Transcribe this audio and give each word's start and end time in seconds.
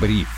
Бриф. 0.00 0.28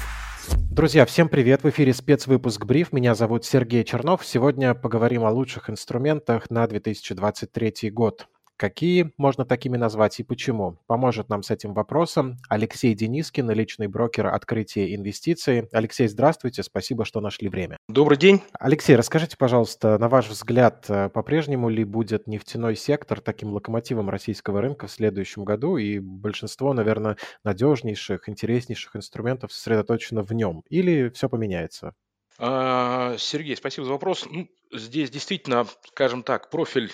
Друзья, 0.70 1.06
всем 1.06 1.28
привет! 1.28 1.62
В 1.62 1.70
эфире 1.70 1.94
спецвыпуск 1.94 2.64
«Бриф». 2.64 2.92
Меня 2.92 3.14
зовут 3.14 3.44
Сергей 3.44 3.84
Чернов. 3.84 4.24
Сегодня 4.24 4.74
поговорим 4.74 5.24
о 5.24 5.30
лучших 5.30 5.70
инструментах 5.70 6.50
на 6.50 6.66
2023 6.66 7.90
год. 7.90 8.28
Какие 8.56 9.12
можно 9.18 9.44
такими 9.44 9.76
назвать 9.76 10.18
и 10.18 10.22
почему? 10.22 10.78
Поможет 10.86 11.28
нам 11.28 11.42
с 11.42 11.50
этим 11.50 11.74
вопросом 11.74 12.38
Алексей 12.48 12.94
Денискин, 12.94 13.50
личный 13.50 13.86
брокер 13.86 14.28
открытия 14.28 14.94
инвестиций. 14.94 15.68
Алексей, 15.72 16.08
здравствуйте, 16.08 16.62
спасибо, 16.62 17.04
что 17.04 17.20
нашли 17.20 17.50
время. 17.50 17.76
Добрый 17.88 18.16
день. 18.16 18.42
Алексей, 18.58 18.96
расскажите, 18.96 19.36
пожалуйста, 19.36 19.98
на 19.98 20.08
ваш 20.08 20.28
взгляд, 20.28 20.86
э, 20.88 21.10
по-прежнему 21.10 21.68
ли 21.68 21.84
будет 21.84 22.26
нефтяной 22.26 22.76
сектор 22.76 23.20
таким 23.20 23.52
локомотивом 23.52 24.08
российского 24.08 24.62
рынка 24.62 24.86
в 24.86 24.90
следующем 24.90 25.44
году, 25.44 25.76
и 25.76 25.98
большинство, 25.98 26.72
наверное, 26.72 27.18
надежнейших, 27.44 28.26
интереснейших 28.26 28.96
инструментов 28.96 29.52
сосредоточено 29.52 30.22
в 30.22 30.32
нем, 30.32 30.62
или 30.70 31.10
все 31.10 31.28
поменяется? 31.28 31.92
А, 32.38 33.16
Сергей, 33.18 33.56
спасибо 33.56 33.84
за 33.86 33.92
вопрос. 33.92 34.26
Ну, 34.30 34.48
здесь 34.72 35.10
действительно, 35.10 35.66
скажем 35.88 36.22
так, 36.22 36.48
профиль 36.48 36.90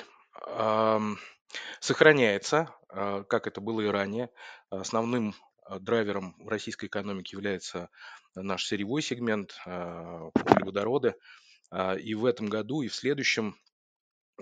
Сохраняется, 1.80 2.74
а, 2.88 3.24
как 3.24 3.46
это 3.46 3.60
было 3.60 3.80
и 3.80 3.86
ранее. 3.86 4.30
Основным 4.70 5.34
а, 5.64 5.78
драйвером 5.78 6.34
российской 6.48 6.86
экономики 6.86 7.34
является 7.34 7.90
наш 8.34 8.64
сырьевой 8.66 9.02
сегмент, 9.02 9.56
а, 9.66 10.30
углеводороды. 10.34 11.14
И 12.02 12.14
в 12.14 12.26
этом 12.26 12.48
году, 12.50 12.82
и 12.82 12.88
в 12.88 12.94
следующем 12.94 13.56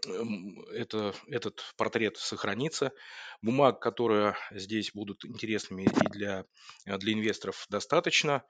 эм, 0.06 0.60
это, 0.72 1.14
этот 1.28 1.62
портрет 1.76 2.16
сохранится. 2.16 2.92
Бумаг, 3.40 3.80
которые 3.80 4.36
здесь 4.50 4.92
будут 4.92 5.24
интересными 5.24 5.84
и 5.84 6.08
для, 6.10 6.44
для 6.86 7.12
инвесторов, 7.12 7.66
достаточно 7.70 8.44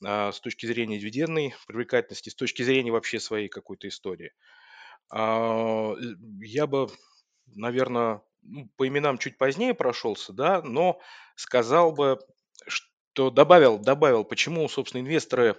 с 0.00 0.40
точки 0.40 0.66
зрения 0.66 0.98
дивидендной 0.98 1.54
привлекательности, 1.66 2.30
с 2.30 2.36
точки 2.36 2.62
зрения 2.62 2.92
вообще 2.92 3.20
своей 3.20 3.48
какой-то 3.48 3.88
истории. 3.88 4.32
Я 5.12 6.66
бы 6.66 6.88
наверное, 7.54 8.22
ну, 8.42 8.68
по 8.76 8.86
именам 8.86 9.18
чуть 9.18 9.38
позднее 9.38 9.74
прошелся, 9.74 10.32
да, 10.32 10.62
но 10.62 11.00
сказал 11.36 11.92
бы, 11.92 12.18
что 12.66 13.30
добавил, 13.30 13.78
добавил, 13.78 14.24
почему, 14.24 14.68
собственно, 14.68 15.02
инвесторы 15.02 15.56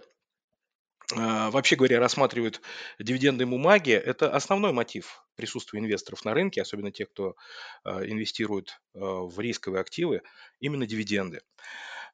а, 1.15 1.51
вообще 1.51 1.75
говоря, 1.75 1.99
рассматривают 1.99 2.61
дивидендные 2.99 3.45
бумаги, 3.45 3.91
это 3.91 4.33
основной 4.33 4.71
мотив 4.71 5.25
присутствия 5.35 5.79
инвесторов 5.79 6.23
на 6.23 6.33
рынке, 6.33 6.61
особенно 6.61 6.91
тех, 6.91 7.09
кто 7.09 7.35
а, 7.83 8.03
инвестирует 8.05 8.79
а, 8.93 9.23
в 9.23 9.39
рисковые 9.39 9.81
активы, 9.81 10.21
именно 10.59 10.85
дивиденды. 10.85 11.41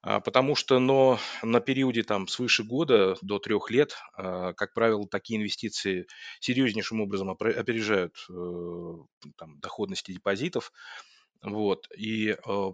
А, 0.01 0.19
потому 0.19 0.55
что 0.55 0.79
но 0.79 1.19
на 1.43 1.59
периоде 1.59 2.03
там 2.03 2.27
свыше 2.27 2.63
года 2.63 3.17
до 3.21 3.39
трех 3.39 3.69
лет, 3.71 3.95
а, 4.13 4.53
как 4.53 4.73
правило, 4.73 5.07
такие 5.07 5.39
инвестиции 5.39 6.07
серьезнейшим 6.39 7.01
образом 7.01 7.29
опережают 7.31 8.15
э, 8.29 8.33
там, 9.37 9.59
доходности 9.59 10.11
депозитов. 10.11 10.71
Вот. 11.41 11.87
И 11.97 12.29
э, 12.29 12.71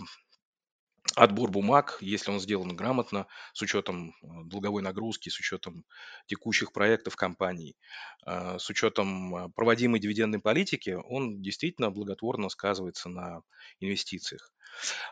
отбор 1.16 1.52
бумаг, 1.52 1.98
если 2.02 2.32
он 2.32 2.40
сделан 2.40 2.76
грамотно, 2.76 3.28
с 3.54 3.62
учетом 3.62 4.10
э, 4.10 4.28
долговой 4.46 4.82
нагрузки, 4.82 5.30
с 5.30 5.40
учетом 5.40 5.86
текущих 6.28 6.72
проектов 6.74 7.16
компаний, 7.16 7.76
с 8.26 8.70
учетом 8.70 9.52
проводимой 9.54 10.00
дивидендной 10.00 10.40
политики, 10.40 10.92
он 10.92 11.42
действительно 11.42 11.92
благотворно 11.92 12.50
сказывается 12.50 13.10
на 13.10 13.42
инвестициях. 13.80 14.54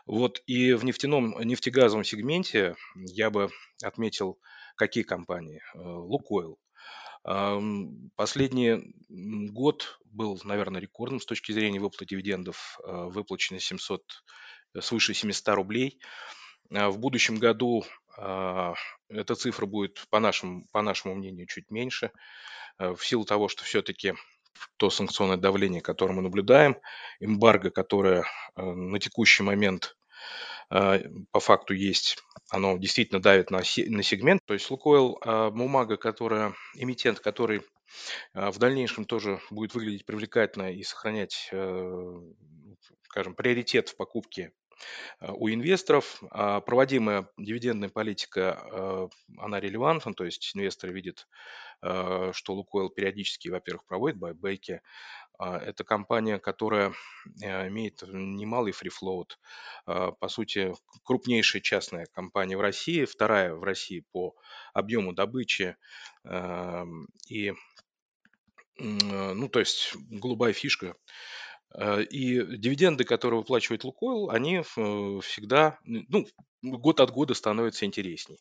Вот 0.06 0.42
и 0.46 0.72
в 0.72 0.84
нефтяном, 0.84 1.38
нефтегазовом 1.40 2.04
сегменте 2.04 2.74
я 2.94 3.30
бы 3.30 3.50
отметил, 3.82 4.38
какие 4.76 5.04
компании. 5.04 5.62
Э, 5.74 5.78
Лукойл. 5.78 6.58
Последний 8.16 8.96
год 9.08 10.00
был, 10.06 10.40
наверное, 10.42 10.80
рекордным 10.80 11.20
с 11.20 11.26
точки 11.26 11.52
зрения 11.52 11.78
выплаты 11.78 12.04
дивидендов. 12.04 12.80
Э, 12.84 13.04
выплачено 13.04 13.60
700, 13.60 14.02
э, 14.74 14.80
свыше 14.80 15.14
700 15.14 15.54
рублей. 15.54 16.00
А 16.74 16.90
в 16.90 16.98
будущем 16.98 17.36
году 17.36 17.84
а, 18.16 18.74
эта 19.08 19.34
цифра 19.34 19.66
будет, 19.66 20.06
по 20.10 20.20
нашему, 20.20 20.66
по 20.72 20.80
нашему 20.80 21.14
мнению, 21.14 21.46
чуть 21.46 21.70
меньше, 21.70 22.12
в 22.78 22.98
силу 23.00 23.24
того, 23.26 23.48
что 23.48 23.64
все-таки 23.64 24.14
то 24.76 24.90
санкционное 24.90 25.36
давление, 25.36 25.80
которое 25.80 26.14
мы 26.14 26.22
наблюдаем, 26.22 26.76
эмбарго, 27.20 27.70
которое 27.70 28.24
э, 28.56 28.62
на 28.62 28.98
текущий 28.98 29.42
момент 29.42 29.96
э, 30.70 31.08
по 31.30 31.40
факту 31.40 31.74
есть, 31.74 32.18
оно 32.50 32.76
действительно 32.76 33.20
давит 33.20 33.50
на, 33.50 33.62
сегмент. 33.64 34.40
То 34.44 34.54
есть 34.54 34.70
Лукойл 34.70 35.18
э, 35.24 35.50
бумага, 35.50 35.96
которая, 35.96 36.54
эмитент, 36.74 37.20
который 37.20 37.62
в 38.32 38.58
дальнейшем 38.58 39.04
тоже 39.04 39.38
будет 39.50 39.74
выглядеть 39.74 40.06
привлекательно 40.06 40.72
и 40.72 40.82
сохранять, 40.82 41.50
скажем, 43.02 43.34
приоритет 43.34 43.90
в 43.90 43.96
покупке 43.96 44.52
у 45.20 45.48
инвесторов. 45.48 46.22
А 46.30 46.60
проводимая 46.60 47.28
дивидендная 47.36 47.88
политика, 47.88 49.08
она 49.38 49.60
релевантна, 49.60 50.14
то 50.14 50.24
есть 50.24 50.52
инвесторы 50.54 50.92
видят 50.92 51.26
Э, 51.82 52.30
что 52.32 52.54
Лукойл 52.54 52.90
периодически, 52.90 53.48
во-первых, 53.48 53.84
проводит 53.84 54.18
байбеки. 54.18 54.82
А, 55.38 55.58
это 55.58 55.82
компания, 55.82 56.38
которая 56.38 56.94
э, 57.42 57.68
имеет 57.68 58.02
немалый 58.02 58.72
фрифлоут. 58.72 59.40
А, 59.86 60.12
по 60.12 60.28
сути, 60.28 60.74
крупнейшая 61.04 61.60
частная 61.60 62.06
компания 62.06 62.56
в 62.56 62.60
России, 62.60 63.04
вторая 63.04 63.54
в 63.54 63.64
России 63.64 64.04
по 64.12 64.36
объему 64.72 65.12
добычи. 65.12 65.76
И, 67.28 67.52
ну, 68.78 69.48
то 69.48 69.58
есть, 69.58 69.94
голубая 70.08 70.52
фишка. 70.52 70.94
Э, 71.74 72.02
и 72.02 72.56
дивиденды, 72.56 73.04
которые 73.04 73.40
выплачивает 73.40 73.84
Лукойл, 73.84 74.30
они 74.30 74.62
всегда, 74.62 75.78
ну, 75.84 76.26
год 76.62 77.00
от 77.00 77.10
года 77.10 77.34
становятся 77.34 77.86
интересней. 77.86 78.38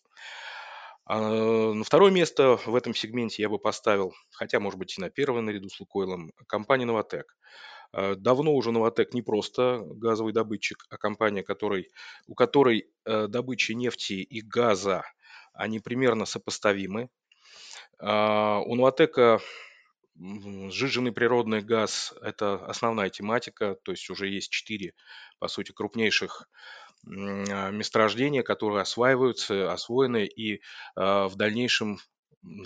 А 1.06 1.74
на 1.74 1.84
второе 1.84 2.12
место 2.12 2.58
в 2.66 2.76
этом 2.76 2.94
сегменте 2.94 3.42
я 3.42 3.50
бы 3.50 3.60
поставил, 3.60 4.14
хотя, 4.32 4.60
может 4.60 4.80
быть, 4.80 4.98
и 4.98 5.02
на 5.02 5.10
первое 5.10 5.42
наряду 5.42 5.70
с 5.70 5.80
Лукойлом, 5.80 6.32
компанию 6.48 6.88
«Новотек». 6.88 7.36
А, 7.92 8.16
давно 8.16 8.54
уже 8.54 8.72
«Новотек» 8.72 9.14
не 9.14 9.22
просто 9.22 9.84
газовый 9.86 10.34
добытчик, 10.34 10.86
а 10.90 10.98
компания, 10.98 11.44
который, 11.44 11.90
у 12.28 12.36
которой 12.36 12.88
э, 13.06 13.28
добыча 13.28 13.74
нефти 13.74 14.14
и 14.14 14.42
газа, 14.42 15.04
они 15.54 15.80
примерно 15.80 16.26
сопоставимы. 16.26 17.10
А, 18.00 18.60
у 18.66 18.76
«Новотека» 18.76 19.42
сжиженный 20.70 21.12
природный 21.12 21.62
газ– 21.62 22.14
это 22.22 22.64
основная 22.66 23.10
тематика, 23.10 23.76
то 23.84 23.92
есть 23.92 24.10
уже 24.10 24.28
есть 24.28 24.52
четыре, 24.52 24.94
по 25.40 25.48
сути, 25.48 25.72
крупнейших 25.72 26.48
а, 27.08 27.72
месторождения, 27.72 28.44
которые 28.44 28.82
осваиваются, 28.82 29.72
освоены 29.72 30.26
и 30.26 30.62
а, 30.96 31.28
в 31.28 31.36
дальнейшем 31.36 31.98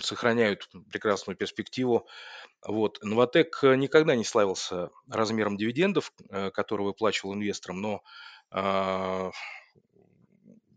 сохраняют 0.00 0.70
прекрасную 0.90 1.36
перспективу. 1.36 2.06
Вот. 2.66 2.98
Новотек 3.02 3.60
никогда 3.62 4.16
не 4.16 4.24
славился 4.24 4.90
размером 5.06 5.58
дивидендов, 5.58 6.12
э, 6.30 6.50
которые 6.50 6.86
выплачивал 6.86 7.34
инвесторам, 7.34 7.82
но 7.82 8.02
а, 8.50 9.32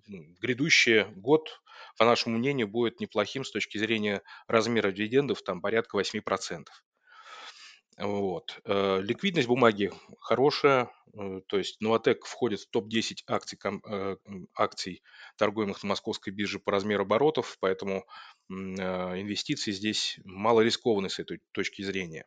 грядущий 0.07 1.03
год, 1.15 1.61
по 1.99 2.05
нашему 2.05 2.37
мнению, 2.37 2.69
будет 2.69 3.01
неплохим 3.01 3.43
с 3.43 3.51
точки 3.51 3.77
зрения 3.77 4.21
размера 4.47 4.93
дивидендов, 4.93 5.41
там 5.41 5.59
порядка 5.59 5.99
8%. 5.99 6.63
Вот. 7.97 8.57
Э, 8.63 9.01
ликвидность 9.01 9.49
бумаги 9.49 9.91
хорошая, 10.21 10.89
э, 11.13 11.41
то 11.45 11.57
есть 11.57 11.81
Новотек 11.81 12.25
входит 12.25 12.61
в 12.61 12.69
топ-10 12.69 13.17
акций, 13.27 13.59
э, 13.65 14.15
акций, 14.55 15.03
торгуемых 15.35 15.83
на 15.83 15.89
московской 15.89 16.31
бирже 16.31 16.59
по 16.59 16.71
размеру 16.71 17.03
оборотов, 17.03 17.57
поэтому 17.59 18.05
инвестиции 18.47 19.71
здесь 19.73 20.19
мало 20.23 20.61
рискованны 20.61 21.09
с 21.09 21.19
этой 21.19 21.41
точки 21.51 21.81
зрения. 21.81 22.25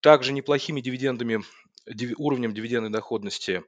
Также 0.00 0.32
неплохими 0.32 0.80
дивидендами, 0.80 1.42
уровнем 2.16 2.54
дивидендной 2.54 2.90
доходности 2.90 3.64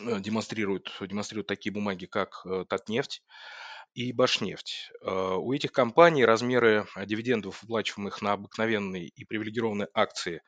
демонстрируют, 0.00 0.92
демонстрируют 1.00 1.46
такие 1.46 1.72
бумаги, 1.72 2.06
как 2.06 2.46
Татнефть 2.68 3.22
и 3.94 4.12
Башнефть. 4.12 4.90
Э, 5.02 5.36
у 5.36 5.52
этих 5.52 5.72
компаний 5.72 6.24
размеры 6.24 6.86
дивидендов, 7.06 7.62
выплачиваемых 7.62 8.20
на 8.22 8.32
обыкновенные 8.32 9.06
и 9.06 9.24
привилегированные 9.24 9.88
акции, 9.94 10.42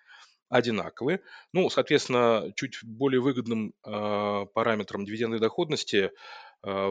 одинаковые. 0.48 1.22
Ну, 1.52 1.70
соответственно, 1.70 2.52
чуть 2.54 2.78
более 2.82 3.20
выгодным 3.20 3.72
э, 3.84 4.46
параметром 4.52 5.04
дивидендной 5.04 5.38
доходности 5.38 6.12
э, 6.64 6.90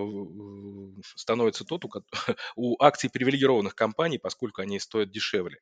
становится 1.16 1.66
тот, 1.66 1.86
у, 1.86 1.90
у 2.56 2.84
акций 2.84 3.10
привилегированных 3.10 3.76
компаний, 3.76 4.18
поскольку 4.18 4.62
они 4.62 4.80
стоят 4.80 5.12
дешевле. 5.12 5.60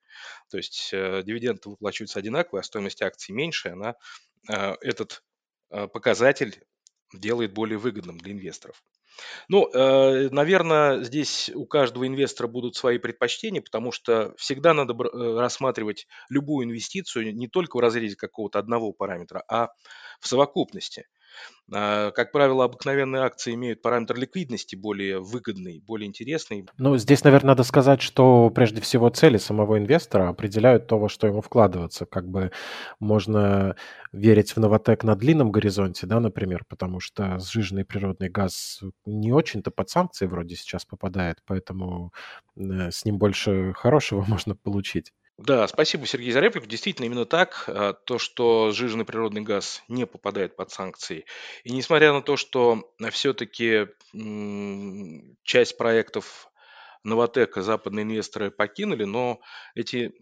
То 0.49 0.57
есть 0.57 0.89
дивиденды 0.91 1.69
выплачиваются 1.69 2.19
одинаковые, 2.19 2.61
а 2.61 2.63
стоимость 2.63 3.01
акций 3.01 3.31
меньше, 3.31 3.69
она 3.69 3.95
этот 4.81 5.23
показатель 5.69 6.63
делает 7.13 7.53
более 7.53 7.77
выгодным 7.77 8.17
для 8.17 8.33
инвесторов. 8.33 8.83
Ну, 9.47 9.69
э, 9.71 10.29
наверно, 10.29 10.99
здесь 11.03 11.51
у 11.53 11.65
каждого 11.65 12.07
инвестора 12.07 12.47
будут 12.47 12.75
свои 12.75 12.97
предпочтения, 12.97 13.61
потому 13.61 13.91
что 13.91 14.33
всегда 14.37 14.73
надо 14.73 14.93
э, 14.93 15.39
рассматривать 15.39 16.07
любую 16.29 16.65
инвестицию 16.65 17.35
не 17.35 17.47
только 17.47 17.77
в 17.77 17.79
разрезе 17.79 18.15
какого-то 18.15 18.59
одного 18.59 18.91
параметра, 18.91 19.43
а 19.47 19.69
в 20.19 20.27
совокупности. 20.27 21.05
А, 21.71 22.11
как 22.11 22.31
правило, 22.31 22.65
обыкновенные 22.65 23.23
акции 23.23 23.53
имеют 23.53 23.81
параметр 23.81 24.15
ликвидности 24.15 24.75
более 24.75 25.19
выгодный, 25.19 25.79
более 25.79 26.07
интересный. 26.07 26.65
Ну, 26.77 26.97
здесь, 26.97 27.23
наверно, 27.23 27.49
надо 27.49 27.63
сказать, 27.63 28.01
что 28.01 28.49
прежде 28.49 28.81
всего 28.81 29.09
цели 29.09 29.37
самого 29.37 29.77
инвестора 29.77 30.29
определяют 30.29 30.87
то, 30.87 30.97
во 30.99 31.07
что 31.07 31.27
ему 31.27 31.41
вкладываться. 31.41 32.05
Как 32.05 32.27
бы 32.27 32.51
можно 32.99 33.75
верить 34.11 34.51
в 34.55 34.59
"Новатэк" 34.59 35.03
на 35.03 35.15
длинном 35.15 35.51
горизонте, 35.51 36.07
да, 36.07 36.19
например, 36.19 36.65
потому 36.67 36.99
что 36.99 37.37
сжиженный 37.39 37.85
природный 37.85 38.29
газ 38.29 38.81
не 39.05 39.31
очень-то 39.31 39.69
под 39.71 39.89
санкции 39.89 40.25
вроде 40.25 40.55
сейчас 40.55 40.83
попадает, 40.85 41.37
поэтому, 41.45 42.11
э, 42.57 42.89
с 42.91 43.05
ним 43.05 43.17
больше 43.19 43.73
хорошего 43.75 44.23
можно 44.27 44.55
получить. 44.55 45.13
Да, 45.37 45.67
спасибо, 45.67 46.05
Сергей, 46.05 46.31
за 46.31 46.39
реплику. 46.41 46.67
Действительно, 46.67 47.05
именно 47.05 47.25
так. 47.25 47.63
А, 47.67 47.93
то, 47.93 48.19
что 48.19 48.71
сжиженный 48.71 49.05
природный 49.05 49.41
газ 49.41 49.83
не 49.87 50.05
попадает 50.05 50.55
под 50.55 50.71
санкции. 50.71 51.25
И 51.63 51.71
несмотря 51.71 52.13
на 52.13 52.21
то, 52.21 52.37
что 52.37 52.91
все-таки 53.11 53.87
часть 55.43 55.77
проектов 55.77 56.49
Новатэка 57.03 57.61
западные 57.61 58.03
инвесторы 58.03 58.49
покинули, 58.49 59.03
но 59.03 59.41
эти 59.75 60.13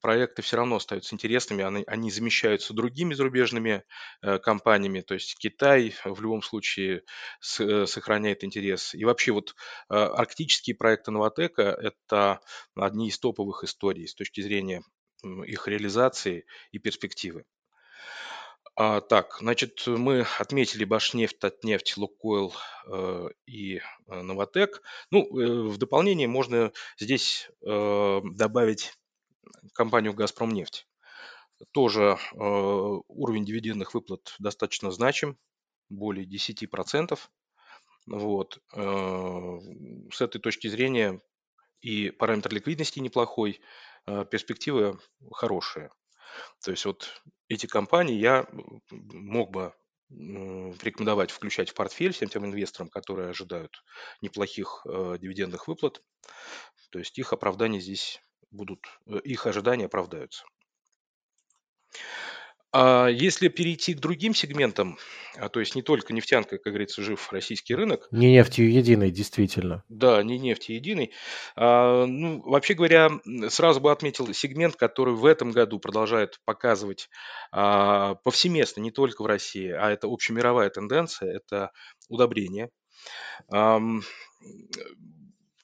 проекты 0.00 0.42
все 0.42 0.56
равно 0.56 0.76
остаются 0.76 1.14
интересными, 1.14 1.64
они, 1.64 1.84
они 1.86 2.10
замещаются 2.10 2.72
другими 2.72 3.14
зарубежными 3.14 3.84
э, 4.22 4.38
компаниями, 4.38 5.00
то 5.00 5.14
есть 5.14 5.36
Китай 5.38 5.94
в 6.04 6.20
любом 6.20 6.42
случае 6.42 7.02
с, 7.40 7.60
э, 7.60 7.86
сохраняет 7.86 8.42
интерес. 8.42 8.94
И 8.94 9.04
вообще 9.04 9.32
вот 9.32 9.54
э, 9.90 9.94
арктические 9.94 10.76
проекты 10.76 11.10
Новатэка– 11.10 11.62
это 11.80 12.40
одни 12.74 13.08
из 13.08 13.18
топовых 13.18 13.64
историй 13.64 14.08
с 14.08 14.14
точки 14.14 14.40
зрения 14.40 14.82
их 15.22 15.68
реализации 15.68 16.46
и 16.72 16.78
перспективы. 16.78 17.44
А, 18.82 19.02
так, 19.02 19.36
значит, 19.40 19.86
мы 19.86 20.24
отметили 20.38 20.84
Башнефть, 20.84 21.38
Татнефть, 21.38 21.98
Лукойл 21.98 22.54
э, 22.86 23.28
и 23.44 23.76
э, 23.76 24.22
Новотек. 24.22 24.80
Ну, 25.10 25.20
э, 25.38 25.68
в 25.68 25.76
дополнение 25.76 26.26
можно 26.28 26.72
здесь 26.98 27.50
э, 27.60 28.20
добавить 28.24 28.94
компанию 29.74 30.14
«Газпромнефть». 30.14 30.86
Тоже 31.72 32.16
э, 32.32 32.36
уровень 32.38 33.44
дивидендных 33.44 33.92
выплат 33.92 34.34
достаточно 34.38 34.90
значим, 34.90 35.36
более 35.90 36.24
10%. 36.24 37.18
Вот. 38.06 38.62
Э, 38.74 39.58
с 40.10 40.22
этой 40.22 40.40
точки 40.40 40.68
зрения 40.68 41.20
и 41.82 42.08
параметр 42.08 42.54
ликвидности 42.54 42.98
неплохой, 42.98 43.60
э, 44.06 44.24
перспективы 44.24 44.98
хорошие. 45.32 45.90
То 46.64 46.70
есть 46.70 46.86
вот 46.86 47.22
эти 47.50 47.66
компании 47.66 48.14
я 48.14 48.46
мог 48.90 49.50
бы 49.50 49.74
рекомендовать 50.08 51.30
включать 51.30 51.70
в 51.70 51.74
портфель 51.74 52.12
всем 52.12 52.28
тем 52.28 52.44
инвесторам, 52.44 52.88
которые 52.88 53.30
ожидают 53.30 53.84
неплохих 54.22 54.84
э, 54.84 55.16
дивидендных 55.20 55.68
выплат. 55.68 56.02
То 56.90 56.98
есть 56.98 57.16
их 57.18 57.32
оправдания 57.32 57.80
здесь 57.80 58.20
будут, 58.50 58.86
э, 59.06 59.20
их 59.22 59.46
ожидания 59.46 59.86
оправдаются. 59.86 60.44
А 62.72 63.08
если 63.08 63.48
перейти 63.48 63.94
к 63.94 64.00
другим 64.00 64.32
сегментам, 64.32 64.96
а, 65.36 65.48
то 65.48 65.58
есть 65.58 65.74
не 65.74 65.82
только 65.82 66.12
нефтянка, 66.12 66.58
как 66.58 66.72
говорится, 66.72 67.02
жив 67.02 67.32
российский 67.32 67.74
рынок. 67.74 68.06
Не 68.12 68.30
нефтью 68.32 68.72
единой, 68.72 69.10
действительно. 69.10 69.82
Да, 69.88 70.22
не 70.22 70.38
нефтью 70.38 70.76
единой. 70.76 71.12
А, 71.56 72.06
ну, 72.06 72.40
вообще 72.42 72.74
говоря, 72.74 73.10
сразу 73.48 73.80
бы 73.80 73.90
отметил 73.90 74.32
сегмент, 74.32 74.76
который 74.76 75.14
в 75.14 75.26
этом 75.26 75.50
году 75.50 75.80
продолжает 75.80 76.38
показывать 76.44 77.08
а, 77.50 78.14
повсеместно, 78.16 78.80
не 78.80 78.92
только 78.92 79.22
в 79.22 79.26
России, 79.26 79.70
а 79.70 79.90
это 79.90 80.06
общемировая 80.06 80.70
тенденция, 80.70 81.34
это 81.34 81.72
удобрение. 82.08 82.70
А, 83.52 83.80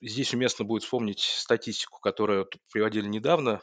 здесь 0.01 0.35
уместно 0.35 0.65
будет 0.65 0.83
вспомнить 0.83 1.21
статистику, 1.21 2.01
которую 2.01 2.49
приводили 2.73 3.07
недавно 3.07 3.61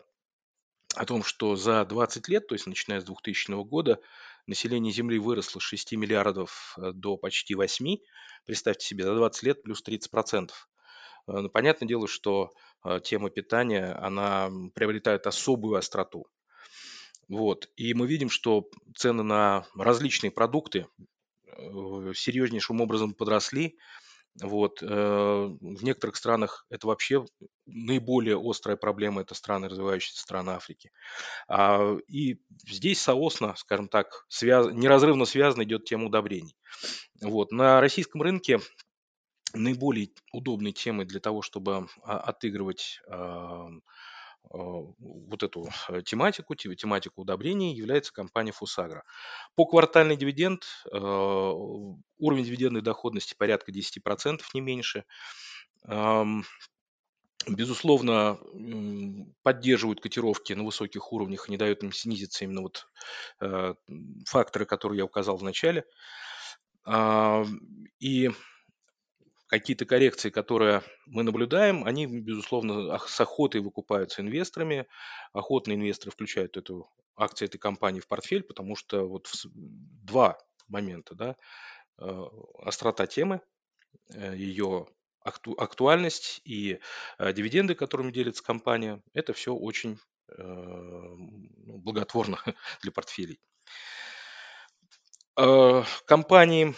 о 0.95 1.05
том, 1.05 1.23
что 1.23 1.55
за 1.55 1.85
20 1.85 2.27
лет, 2.27 2.47
то 2.47 2.55
есть 2.55 2.67
начиная 2.67 3.01
с 3.01 3.03
2000 3.03 3.63
года, 3.63 3.99
население 4.47 4.93
Земли 4.93 5.19
выросло 5.19 5.59
с 5.59 5.63
6 5.63 5.93
миллиардов 5.93 6.75
э, 6.77 6.91
до 6.93 7.17
почти 7.17 7.55
8. 7.55 7.97
Представьте 8.45 8.85
себе, 8.85 9.03
за 9.03 9.15
20 9.15 9.43
лет 9.43 9.63
плюс 9.63 9.83
30%. 9.85 10.49
Э, 10.49 10.51
Но 11.27 11.41
ну, 11.41 11.49
понятное 11.49 11.87
дело, 11.87 12.07
что 12.07 12.51
э, 12.83 12.99
тема 13.03 13.29
питания, 13.29 13.93
она 13.93 14.51
приобретает 14.75 15.27
особую 15.27 15.77
остроту. 15.77 16.27
Вот. 17.29 17.69
И 17.75 17.93
мы 17.93 18.07
видим, 18.07 18.29
что 18.29 18.69
цены 18.95 19.23
на 19.23 19.65
различные 19.75 20.31
продукты 20.31 20.87
серьезнейшим 21.55 22.81
образом 22.81 23.13
подросли. 23.13 23.77
Вот. 24.41 24.81
В 24.81 25.83
некоторых 25.83 26.15
странах 26.15 26.65
это 26.69 26.87
вообще 26.87 27.25
наиболее 27.65 28.39
острая 28.39 28.77
проблема, 28.77 29.21
это 29.21 29.35
страны, 29.35 29.69
развивающиеся 29.69 30.21
страны 30.21 30.51
Африки. 30.51 30.91
А, 31.47 31.95
и 32.07 32.39
здесь 32.67 33.01
соосно, 33.01 33.55
скажем 33.55 33.87
так, 33.87 34.25
связ... 34.27 34.67
неразрывно 34.71 35.25
связана 35.25 35.63
идет 35.63 35.85
тема 35.85 36.07
удобрений. 36.07 36.55
Вот. 37.21 37.51
На 37.51 37.79
российском 37.79 38.21
рынке 38.21 38.59
наиболее 39.53 40.09
удобной 40.31 40.71
темой 40.71 41.05
для 41.05 41.19
того, 41.19 41.41
чтобы 41.41 41.87
а, 42.03 42.17
отыгрывать 42.17 43.01
а, 43.07 43.67
вот 44.49 45.43
эту 45.43 45.69
э, 45.89 46.01
тематику, 46.03 46.55
тематику 46.55 47.21
удобрений 47.21 47.73
является 47.73 48.13
компания 48.13 48.51
Фусагра. 48.51 49.03
По 49.55 49.65
квартальный 49.65 50.15
дивиденд, 50.15 50.65
уровень 50.91 52.43
дивидендной 52.43 52.81
доходности 52.81 53.35
порядка 53.37 53.71
10%, 53.71 54.41
не 54.53 54.61
меньше. 54.61 55.05
Безусловно, 57.47 58.39
поддерживают 59.41 59.99
котировки 59.99 60.53
на 60.53 60.63
высоких 60.63 61.11
уровнях 61.11 61.49
не 61.49 61.57
дают 61.57 61.83
им 61.83 61.91
снизиться 61.91 62.45
именно 62.45 62.61
вот 62.61 62.87
э, 63.41 63.73
факторы, 64.25 64.65
которые 64.65 64.99
я 64.99 65.05
указал 65.05 65.35
в 65.35 65.43
начале. 65.43 65.83
И 67.99 68.29
какие-то 69.53 69.85
коррекции, 69.85 70.31
которые 70.31 70.81
мы 71.05 71.21
наблюдаем, 71.21 71.83
они, 71.83 72.07
безусловно, 72.07 72.97
с 72.97 73.21
охотой 73.21 73.61
выкупаются 73.61 74.23
инвесторами. 74.23 74.87
Охотно 75.31 75.73
инвесторы 75.73 76.09
включают 76.09 76.57
эту 76.57 76.89
акции 77.15 77.45
этой 77.45 77.59
компании 77.59 77.99
в 77.99 78.07
портфель, 78.07 78.41
потому 78.41 78.75
что 78.75 79.07
вот 79.07 79.29
два 79.53 80.39
момента, 80.67 81.13
да, 81.13 81.35
э, 81.99 82.23
острота 82.63 83.05
темы, 83.05 83.41
э, 84.09 84.33
ее 84.35 84.87
акту, 85.23 85.53
актуальность 85.53 86.41
и 86.45 86.79
э, 87.19 87.33
дивиденды, 87.33 87.75
которыми 87.75 88.11
делится 88.11 88.43
компания, 88.43 89.03
это 89.13 89.33
все 89.33 89.53
очень 89.53 89.99
ну, 90.35 91.77
благотворно 91.77 92.39
для 92.81 92.91
портфелей. 92.91 93.39
Компании, 95.35 96.73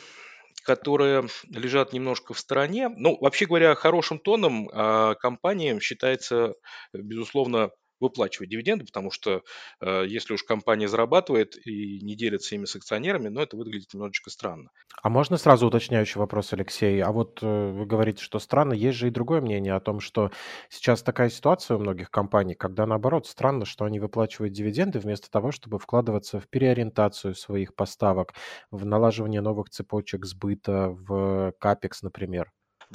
которые 0.66 1.28
лежат 1.50 1.94
немножко 1.94 2.34
в 2.34 2.40
стороне, 2.40 2.90
ну, 2.90 3.18
вообще 3.22 3.46
говоря, 3.46 3.76
хорошим 3.76 4.20
тоном 4.20 4.68
э, 4.70 5.16
компаниям 5.20 5.80
считается, 5.80 6.56
безусловно, 6.94 7.70
выплачивать 8.06 8.50
дивиденды, 8.50 8.86
потому 8.86 9.12
что 9.12 9.44
э, 9.82 10.06
если 10.08 10.34
уж 10.34 10.44
компания 10.44 10.88
зарабатывает 10.88 11.56
и 11.66 12.00
не 12.02 12.16
делится 12.16 12.56
ими 12.56 12.66
с 12.66 12.76
акционерами, 12.76 13.30
ну, 13.30 13.42
это 13.42 13.58
выглядит 13.58 13.94
немножечко 13.94 14.30
странно. 14.30 14.70
А 15.02 15.10
можно 15.10 15.38
сразу 15.38 15.68
уточняющий 15.68 16.20
вопрос, 16.20 16.54
Алексей? 16.54 17.02
А 17.02 17.12
вот 17.12 17.40
э, 17.42 17.72
вы 17.72 17.86
говорите, 17.86 18.24
что 18.24 18.40
странно, 18.40 18.74
есть 18.74 18.98
же 18.98 19.08
и 19.08 19.12
другое 19.12 19.42
мнение 19.42 19.74
о 19.74 19.80
том, 19.80 20.00
что 20.00 20.32
сейчас 20.70 21.04
такая 21.04 21.30
ситуация 21.30 21.78
у 21.78 21.80
многих 21.80 22.10
компаний, 22.12 22.56
когда 22.56 22.86
наоборот 22.86 23.28
странно, 23.28 23.66
что 23.66 23.86
они 23.86 24.00
выплачивают 24.00 24.54
дивиденды 24.54 25.00
вместо 25.00 25.30
того, 25.30 25.52
чтобы 25.52 25.80
вкладываться 25.80 26.40
в 26.40 26.48
переориентацию 26.48 27.36
своих 27.36 27.76
поставок, 27.76 28.34
в 28.72 28.86
налаживание 28.86 29.42
новых 29.42 29.70
цепочек 29.70 30.26
сбыта, 30.26 30.90
в 30.90 31.54
капекс, 31.60 32.02
например. 32.02 32.52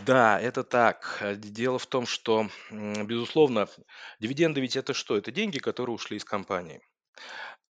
Да, 0.07 0.38
это 0.40 0.64
так. 0.64 1.19
Э, 1.21 1.35
дело 1.37 1.78
в 1.78 1.87
том, 1.87 2.07
что, 2.07 2.49
безусловно, 2.71 3.69
дивиденды 4.21 4.61
ведь 4.61 4.76
это 4.76 4.95
что? 4.95 5.16
Это 5.16 5.33
деньги, 5.33 5.59
которые 5.59 5.95
ушли 5.95 6.16
из 6.16 6.25
компании. 6.25 6.80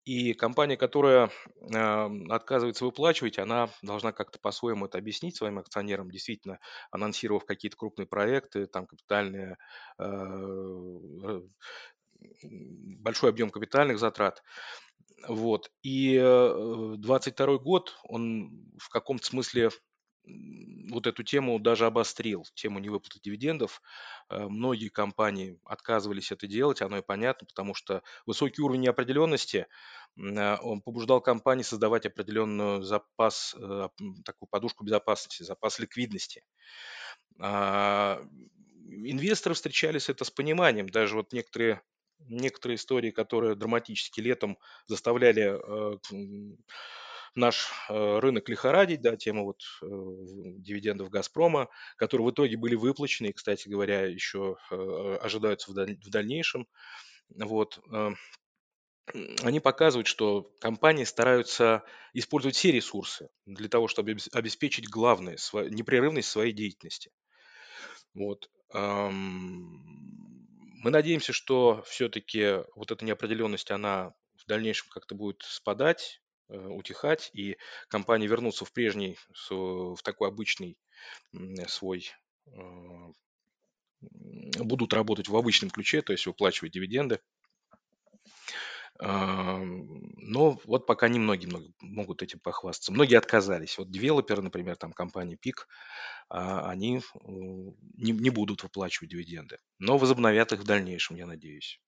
И 0.05 0.33
компания, 0.33 0.77
которая 0.77 1.29
э, 1.61 2.09
отказывается 2.29 2.85
выплачивать, 2.85 3.39
она 3.39 3.69
должна 3.83 4.11
как-то 4.11 4.39
по-своему 4.39 4.87
это 4.87 4.97
объяснить 4.97 5.35
своим 5.37 5.59
акционерам, 5.59 6.09
действительно 6.11 6.59
анонсировав 6.91 7.45
какие-то 7.45 7.77
крупные 7.77 8.07
проекты, 8.07 8.65
там 8.67 8.87
капитальные, 8.87 9.57
э, 9.99 11.41
большой 12.43 13.29
объем 13.29 13.49
капитальных 13.49 13.99
затрат. 13.99 14.43
Вот. 15.27 15.71
И 15.83 16.17
э, 16.21 16.95
22 16.97 17.57
год, 17.57 17.97
он 18.03 18.71
в 18.79 18.89
каком-то 18.89 19.25
смысле 19.25 19.69
вот 20.25 21.07
эту 21.07 21.23
тему 21.23 21.59
даже 21.59 21.85
обострил, 21.85 22.45
тему 22.53 22.79
невыплаты 22.79 23.19
дивидендов. 23.21 23.81
Э, 24.29 24.47
многие 24.47 24.89
компании 24.89 25.59
отказывались 25.65 26.31
это 26.31 26.47
делать, 26.47 26.81
оно 26.81 26.97
и 26.97 27.01
понятно, 27.01 27.47
потому 27.47 27.73
что 27.73 28.03
высокий 28.25 28.61
уровень 28.61 28.81
неопределенности 28.81 29.67
э, 30.17 30.57
он 30.61 30.81
побуждал 30.81 31.21
компании 31.21 31.63
создавать 31.63 32.05
определенную 32.05 32.83
запас, 32.83 33.55
э, 33.57 33.89
такую 34.25 34.49
подушку 34.49 34.83
безопасности, 34.83 35.43
запас 35.43 35.79
ликвидности. 35.79 36.43
А, 37.39 38.21
инвесторы 38.87 39.55
встречались 39.55 40.09
это 40.09 40.25
с 40.25 40.31
пониманием, 40.31 40.89
даже 40.89 41.15
вот 41.15 41.33
некоторые 41.33 41.81
некоторые 42.29 42.75
истории, 42.75 43.09
которые 43.09 43.55
драматически 43.55 44.21
летом 44.21 44.59
заставляли 44.85 45.59
наш 47.35 47.71
э, 47.89 48.19
рынок 48.19 48.49
лихорадить, 48.49 49.01
да, 49.01 49.15
тема 49.15 49.43
вот 49.43 49.61
э, 49.81 49.85
дивидендов 49.85 51.09
«Газпрома», 51.09 51.69
которые 51.95 52.27
в 52.27 52.31
итоге 52.31 52.57
были 52.57 52.75
выплачены 52.75 53.27
и, 53.27 53.33
кстати 53.33 53.69
говоря, 53.69 54.05
еще 54.05 54.57
э, 54.69 55.17
ожидаются 55.21 55.71
в, 55.71 55.73
даль- 55.73 55.97
в 55.97 56.09
дальнейшем. 56.09 56.67
Вот. 57.29 57.79
Они 59.43 59.59
показывают, 59.59 60.07
что 60.07 60.51
компании 60.59 61.05
стараются 61.05 61.83
использовать 62.13 62.55
все 62.55 62.71
ресурсы 62.71 63.29
для 63.45 63.67
того, 63.67 63.87
чтобы 63.87 64.15
обеспечить 64.31 64.89
главное, 64.89 65.37
непрерывность 65.53 66.29
своей 66.29 66.53
деятельности. 66.53 67.11
Вот. 68.13 68.49
Мы 68.73 70.89
надеемся, 70.89 71.33
что 71.33 71.83
все-таки 71.87 72.63
вот 72.75 72.91
эта 72.91 73.05
неопределенность, 73.05 73.71
она 73.71 74.13
в 74.35 74.45
дальнейшем 74.47 74.87
как-то 74.89 75.15
будет 75.15 75.41
спадать, 75.43 76.20
утихать, 76.51 77.29
и 77.33 77.57
компании 77.87 78.27
вернутся 78.27 78.65
в 78.65 78.73
прежний, 78.73 79.17
в 79.49 79.97
такой 80.03 80.27
обычный 80.27 80.77
свой 81.67 82.11
э, 82.47 82.51
будут 84.59 84.93
работать 84.93 85.29
в 85.29 85.35
обычном 85.35 85.69
ключе, 85.69 86.01
то 86.01 86.11
есть 86.11 86.25
выплачивать 86.25 86.73
дивиденды. 86.73 87.19
Но 88.99 90.59
вот 90.65 90.85
пока 90.85 91.07
немногие 91.07 91.49
могут 91.79 92.21
этим 92.21 92.39
похвастаться. 92.39 92.91
Многие 92.91 93.15
отказались. 93.15 93.77
Вот 93.79 93.89
девелоперы, 93.89 94.43
например, 94.43 94.75
там 94.75 94.93
компания 94.93 95.37
ПИК, 95.37 95.67
а, 96.29 96.69
они 96.69 96.97
э, 96.99 97.01
не 97.97 98.29
будут 98.29 98.61
выплачивать 98.61 99.09
дивиденды, 99.09 99.57
но 99.79 99.97
возобновят 99.97 100.53
их 100.53 100.59
в 100.59 100.65
дальнейшем, 100.65 101.15
я 101.15 101.25
надеюсь. 101.25 101.81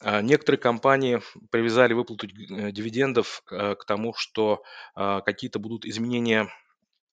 А, 0.00 0.20
некоторые 0.20 0.60
компании 0.60 1.22
привязали 1.50 1.94
выплату 1.94 2.26
э, 2.26 2.70
дивидендов 2.72 3.42
э, 3.50 3.74
к 3.74 3.84
тому, 3.84 4.14
что 4.14 4.62
а, 4.94 5.22
какие-то 5.22 5.58
будут 5.58 5.86
изменения 5.86 6.48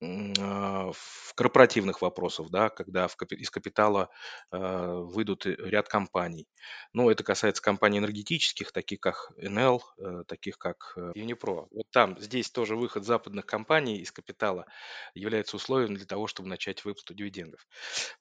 а, 0.01 0.91
в 0.91 1.33
корпоративных 1.35 2.01
вопросах, 2.01 2.49
да, 2.49 2.69
когда 2.69 3.07
из 3.29 3.49
капитала 3.49 4.09
выйдут 4.51 5.45
ряд 5.45 5.87
компаний. 5.87 6.47
Ну, 6.91 7.09
это 7.09 7.23
касается 7.23 7.63
компаний 7.63 7.99
энергетических, 7.99 8.71
таких 8.71 8.99
как 8.99 9.31
НЛ, 9.37 9.81
э, 9.97 10.23
таких 10.27 10.57
как 10.57 10.93
Unipro. 10.97 11.67
Вот 11.71 11.89
там, 11.91 12.19
здесь 12.19 12.51
тоже 12.51 12.75
выход 12.75 13.05
западных 13.05 13.45
компаний 13.45 13.97
из 13.99 14.11
капитала 14.11 14.65
является 15.13 15.55
условием 15.55 15.95
для 15.95 16.05
того, 16.05 16.27
чтобы 16.27 16.49
начать 16.49 16.83
выплату 16.83 17.13
дивидендов. 17.13 17.65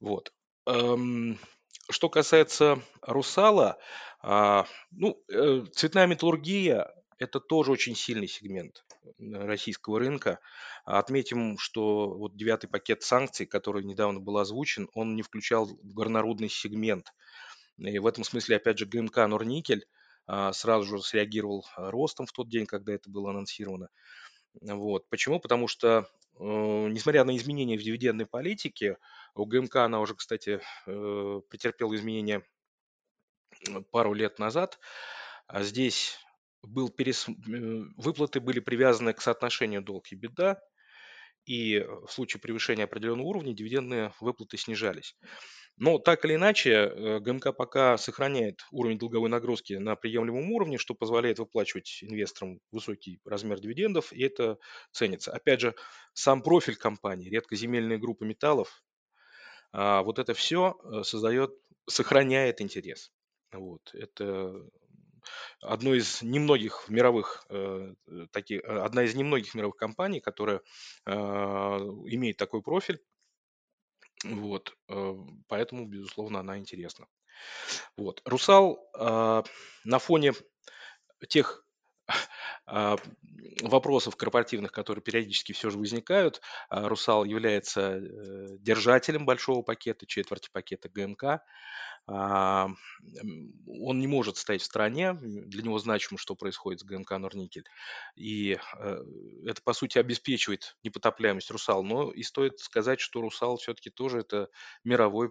Вот. 0.00 0.32
Что 1.90 2.08
касается 2.08 2.82
«Русала», 3.02 3.78
а, 4.20 4.66
ну, 4.92 5.20
э, 5.28 5.64
цветная 5.72 6.06
металлургия– 6.06 6.94
это 7.18 7.40
тоже 7.40 7.72
очень 7.72 7.96
сильный 7.96 8.28
сегмент 8.28 8.84
российского 9.18 9.98
рынка. 9.98 10.38
Отметим, 10.84 11.58
что 11.58 12.14
вот 12.14 12.36
девятый 12.36 12.70
пакет 12.70 13.02
санкций, 13.02 13.46
который 13.46 13.84
недавно 13.84 14.20
был 14.20 14.38
озвучен, 14.38 14.88
он 14.94 15.16
не 15.16 15.22
включал 15.22 15.68
горнорудный 15.82 16.48
сегмент. 16.48 17.12
И 17.78 17.98
в 17.98 18.06
этом 18.06 18.22
смысле, 18.24 18.56
опять 18.56 18.78
же, 18.78 18.86
ГМК 18.86 19.26
«Норникель» 19.26 19.86
а, 20.26 20.52
сразу 20.52 20.84
же 20.84 21.02
среагировал 21.02 21.66
ростом 21.76 22.26
в 22.26 22.32
тот 22.32 22.48
день, 22.48 22.66
когда 22.66 22.92
это 22.92 23.10
было 23.10 23.30
анонсировано. 23.30 23.88
Вот. 24.60 25.08
Почему? 25.08 25.40
Потому 25.40 25.66
что, 25.66 25.88
э, 25.98 26.04
несмотря 26.42 27.24
на 27.24 27.36
изменения 27.36 27.76
в 27.76 27.82
дивидендной 27.82 28.26
политике, 28.26 28.98
у 29.34 29.46
ГМК 29.46 29.76
она 29.76 30.00
уже, 30.00 30.14
кстати, 30.14 30.60
э, 30.86 31.40
претерпела 31.48 31.94
изменения 31.94 32.42
пару 33.90 34.12
лет 34.12 34.38
назад. 34.38 34.78
А 35.46 35.62
здесь 35.62 36.18
был 36.62 36.88
перес... 36.88 37.26
выплаты 37.28 38.40
были 38.40 38.60
привязаны 38.60 39.12
к 39.12 39.20
соотношению 39.20 39.82
долг 39.82 40.10
и 40.10 40.16
беда, 40.16 40.60
и 41.44 41.80
в 41.80 42.08
случае 42.10 42.40
превышения 42.40 42.84
определенного 42.84 43.26
уровня 43.26 43.52
дивидендные 43.52 44.12
выплаты 44.20 44.56
снижались. 44.56 45.16
Но 45.78 45.98
так 45.98 46.24
или 46.24 46.34
иначе, 46.34 46.70
э, 46.70 47.20
ГМК 47.20 47.52
пока 47.56 47.96
сохраняет 47.96 48.60
уровень 48.70 48.98
долговой 48.98 49.30
нагрузки 49.30 49.74
на 49.74 49.96
приемлемом 49.96 50.50
уровне, 50.52 50.78
что 50.78 50.94
позволяет 50.94 51.38
выплачивать 51.38 52.00
инвесторам 52.02 52.60
высокий 52.70 53.20
размер 53.24 53.58
дивидендов, 53.58 54.12
и 54.12 54.22
это 54.22 54.58
ценится. 54.92 55.32
Опять 55.32 55.60
же, 55.60 55.74
сам 56.12 56.42
профиль 56.42 56.76
компании, 56.76 57.30
редкоземельные 57.30 57.98
группы 57.98 58.26
металлов, 58.26 58.82
а, 59.72 60.02
вот 60.02 60.18
это 60.18 60.34
все 60.34 60.76
э, 60.84 61.02
создает, 61.04 61.50
сохраняет 61.88 62.60
интерес. 62.60 63.10
Вот. 63.52 63.90
Это 63.94 64.62
одно 65.60 65.94
из 65.94 66.22
немногих 66.22 66.86
мировых 66.88 67.46
э, 67.48 67.94
таких, 68.30 68.64
одна 68.64 69.04
из 69.04 69.14
немногих 69.14 69.54
мировых 69.54 69.76
компаний, 69.76 70.20
которая 70.20 70.60
а, 71.04 71.78
имеет 71.78 72.36
такой 72.36 72.62
профиль 72.62 73.00
вот, 74.24 74.76
э, 74.88 75.14
поэтому, 75.48 75.86
безусловно, 75.86 76.40
она 76.40 76.58
интересна. 76.58 77.06
Вот. 77.96 78.22
Русал 78.24 78.88
э, 78.96 79.42
на 79.84 79.98
фоне 79.98 80.32
тех 81.28 81.58
э, 81.58 81.61
вопросов 82.66 84.16
корпоративных, 84.16 84.72
которые 84.72 85.02
периодически 85.02 85.52
все 85.52 85.70
же 85.70 85.78
возникают, 85.78 86.40
э, 86.70 86.86
Русал 86.86 87.24
является 87.24 87.98
э, 87.98 88.56
держателем 88.58 89.26
большого 89.26 89.62
пакета, 89.62 90.06
четверти 90.06 90.48
пакета 90.52 90.88
ГМК. 90.88 91.42
А, 92.08 92.68
он 93.66 94.00
не 94.00 94.08
может 94.08 94.36
стоять 94.36 94.62
в 94.62 94.64
стороне, 94.64 95.14
для 95.14 95.62
него 95.62 95.78
значимо, 95.78 96.18
что 96.18 96.34
происходит 96.34 96.80
с 96.80 96.84
ГМК 96.84 97.12
«Норникель». 97.12 97.64
И 98.16 98.58
э, 98.78 98.96
это, 99.46 99.62
по 99.62 99.72
сути, 99.72 99.98
обеспечивает 99.98 100.76
непотопляемость 100.82 101.50
«Русал». 101.50 101.84
Но 101.84 102.10
и 102.10 102.24
стоит 102.24 102.58
сказать, 102.58 103.00
что 103.00 103.20
«Русал» 103.20 103.56
все-таки 103.56 103.90
тоже 103.90 104.20
это 104.20 104.48
мировой 104.82 105.30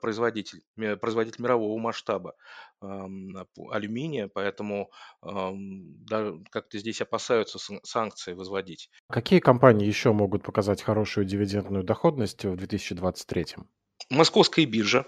производитель, 0.00 0.62
производитель 1.00 1.42
мирового 1.42 1.78
масштаба 1.78 2.34
алюминия, 2.80 4.28
поэтому 4.28 4.90
да, 5.22 6.32
как-то 6.50 6.78
здесь 6.78 7.00
опасаются 7.00 7.58
санкции 7.82 8.34
возводить. 8.34 8.90
Какие 9.08 9.40
компании 9.40 9.86
еще 9.86 10.12
могут 10.12 10.42
показать 10.42 10.82
хорошую 10.82 11.24
дивидендную 11.24 11.84
доходность 11.84 12.44
в 12.44 12.56
2023? 12.56 13.46
Московская 14.10 14.66
биржа 14.66 15.06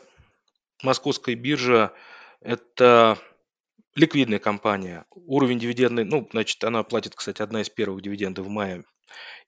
Московская 0.83 1.35
биржа– 1.35 1.93
это 2.41 3.19
ликвидная 3.95 4.39
компания. 4.39 5.07
Уровень 5.11 5.59
дивидендный, 5.59 6.05
ну, 6.05 6.29
значит, 6.31 6.63
она 6.65 6.83
платит, 6.83 7.15
кстати, 7.15 7.41
одна 7.41 7.63
из 7.63 7.71
первых 7.71 8.03
дивидендов 8.03 8.47
в 8.47 8.51
мае, 8.51 8.85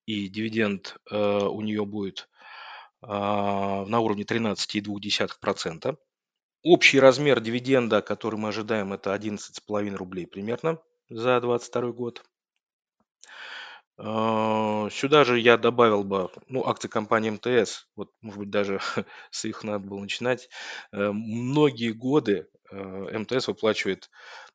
и 0.06 0.28
дивиденд 0.28 0.96
э, 1.10 1.16
у 1.16 1.60
нее 1.60 1.84
будет 1.84 2.20
э, 2.20 2.37
на 3.02 4.00
уровне 4.00 4.24
13,2%. 4.24 5.96
Общий 6.62 6.98
размер 7.00 7.40
дивиденда, 7.40 8.02
который 8.02 8.38
мы 8.38 8.48
ожидаем, 8.48 8.92
это 8.92 9.14
11,5 9.14 9.94
рублей 9.94 10.26
примерно 10.26 10.78
за 11.08 11.40
2022 11.40 11.92
год. 11.92 12.24
А, 14.00 14.88
сюда 14.90 15.24
же 15.24 15.40
я 15.40 15.56
добавил 15.56 16.04
бы, 16.04 16.30
ну, 16.46 16.64
акции 16.64 16.86
компании 16.88 17.30
МТС, 17.30 17.88
вот, 17.96 18.12
может 18.20 18.38
быть, 18.38 18.50
даже 18.50 18.78
с 19.32 19.44
их 19.44 19.64
надо 19.64 19.86
было 19.88 19.98
начинать. 19.98 20.48
Э, 20.92 21.10
многие 21.10 21.90
годы 21.92 22.46
э, 22.70 23.18
МТС 23.18 23.48
выплачивает 23.48 24.08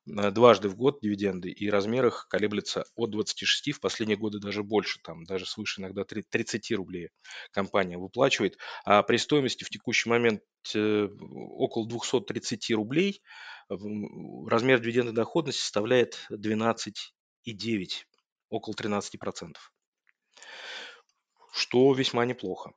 э, 0.06 0.30
дважды 0.30 0.70
в 0.70 0.76
год 0.76 1.00
дивиденды, 1.02 1.50
и 1.50 1.68
размер 1.68 2.06
их 2.06 2.26
колеблется 2.30 2.86
от 2.96 3.10
26, 3.10 3.72
в 3.72 3.80
последние 3.80 4.16
годы 4.16 4.38
даже 4.38 4.62
больше, 4.62 4.98
там 5.02 5.24
даже 5.24 5.44
свыше 5.44 5.82
иногда 5.82 6.04
30 6.04 6.72
рублей 6.72 7.10
компания 7.52 7.98
выплачивает. 7.98 8.56
А 8.86 9.02
при 9.02 9.18
стоимости 9.18 9.64
в 9.64 9.68
текущий 9.68 10.08
момент 10.08 10.40
около 10.74 11.86
230 11.86 12.70
рублей 12.70 13.20
размер 13.68 14.80
дивидендной 14.80 15.12
доходности 15.14 15.60
составляет 15.60 16.26
12,9 16.30 18.06
около 18.54 18.74
13%, 18.74 19.54
что 21.52 21.94
весьма 21.94 22.24
неплохо. 22.24 22.72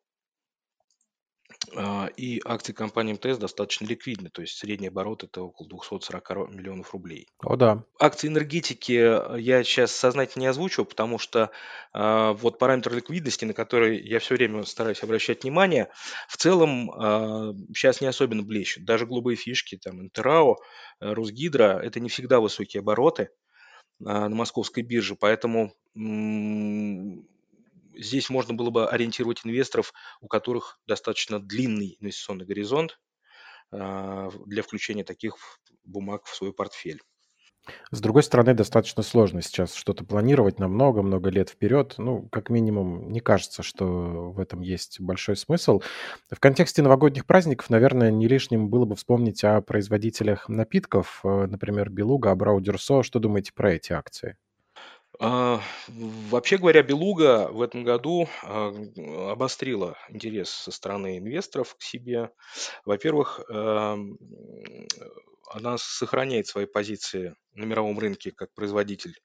А, 1.76 2.08
и 2.16 2.42
акции 2.46 2.72
компании 2.72 3.14
МТС 3.14 3.38
достаточно 3.38 3.86
ликвидны, 3.86 4.30
то 4.30 4.42
есть 4.42 4.58
средний 4.58 4.88
оборот 4.88 5.24
это 5.24 5.42
около 5.42 5.68
240 5.68 6.50
миллионов 6.50 6.94
рублей. 6.94 7.28
О 7.40 7.56
да. 7.56 7.84
Акции 8.00 8.28
энергетики 8.28 8.94
э, 8.94 9.40
я 9.40 9.64
сейчас 9.64 9.92
сознательно 9.92 10.44
не 10.44 10.48
озвучиваю, 10.48 10.86
потому 10.86 11.18
что 11.18 11.52
а, 11.94 12.34
вот 12.34 12.60
параметр 12.60 12.94
ликвидности, 12.94 13.46
на 13.46 13.54
который 13.54 14.02
я 14.02 14.20
все 14.20 14.36
время 14.36 14.64
стараюсь 14.64 15.04
обращать 15.04 15.44
внимание, 15.44 15.90
в 16.28 16.38
целом 16.38 16.92
а, 16.92 17.54
сейчас 17.76 18.02
не 18.02 18.08
особенно 18.08 18.44
блещут. 18.44 18.86
Даже 18.86 19.06
голубые 19.06 19.36
фишки, 19.36 19.78
там, 19.78 20.02
Интерао, 20.02 20.58
э, 21.00 21.14
Росгидро, 21.14 21.80
это 21.80 22.00
не 22.00 22.10
всегда 22.10 22.40
высокие 22.40 22.80
обороты 22.82 23.30
на 24.00 24.30
московской 24.30 24.84
бирже, 24.84 25.16
поэтому 25.16 25.74
здесь 27.96 28.30
можно 28.30 28.54
было 28.54 28.70
бы 28.70 28.88
ориентировать 28.88 29.42
инвесторов, 29.46 29.94
у 30.22 30.28
которых 30.28 30.80
достаточно 30.88 31.40
длинный 31.40 31.98
инвестиционный 32.00 32.46
горизонт 32.46 33.00
а, 33.72 34.30
для 34.46 34.64
включения 34.64 35.04
таких 35.04 35.60
бумаг 35.84 36.26
в 36.26 36.36
свой 36.36 36.54
портфель. 36.54 37.02
С 37.92 38.02
другой 38.02 38.24
стороны, 38.24 38.54
достаточно 38.54 39.04
сложно 39.04 39.42
сейчас 39.42 39.74
что-то 39.74 40.04
планировать 40.04 40.60
на 40.60 40.68
много-много 40.68 41.30
лет 41.30 41.50
вперед. 41.50 41.96
Ну, 41.98 42.28
как 42.32 42.50
минимум, 42.50 43.12
не 43.12 43.20
кажется, 43.20 43.64
что 43.64 44.32
в 44.32 44.40
этом 44.40 44.62
есть 44.62 45.00
большой 45.00 45.36
смысл. 45.36 45.82
В 46.32 46.40
контексте 46.40 46.82
новогодних 46.82 47.26
праздников, 47.26 47.70
наверное, 47.70 48.12
не 48.12 48.28
лишним 48.28 48.70
было 48.70 48.86
бы 48.86 48.96
вспомнить 48.96 49.44
о 49.44 49.62
производителях 49.62 50.50
напитков, 50.50 51.22
э, 51.24 51.48
например, 51.48 51.90
Белуга, 51.90 52.32
Абрау 52.32 52.60
Дюрсо. 52.62 53.04
Что 53.04 53.20
думаете 53.20 53.54
про 53.54 53.74
эти 53.74 53.94
акции? 53.94 54.38
А, 55.20 55.60
Вообще 55.88 56.58
говоря, 56.58 56.84
Белуга 56.84 57.48
в 57.52 57.62
этом 57.62 57.84
году 57.84 58.28
а, 58.44 58.72
обострила 59.32 59.98
интерес 60.10 60.50
со 60.50 60.72
стороны 60.72 61.18
инвесторов 61.18 61.76
к 61.76 61.82
себе. 61.82 62.30
Во-первых, 62.86 63.42
эм, 63.50 64.18
она 65.50 65.78
сохраняет 65.78 66.48
свои 66.48 66.66
позиции 66.66 67.36
на 67.54 67.66
мировом 67.66 68.00
рынке 68.00 68.32
как 68.32 68.54
производитель 68.54 69.20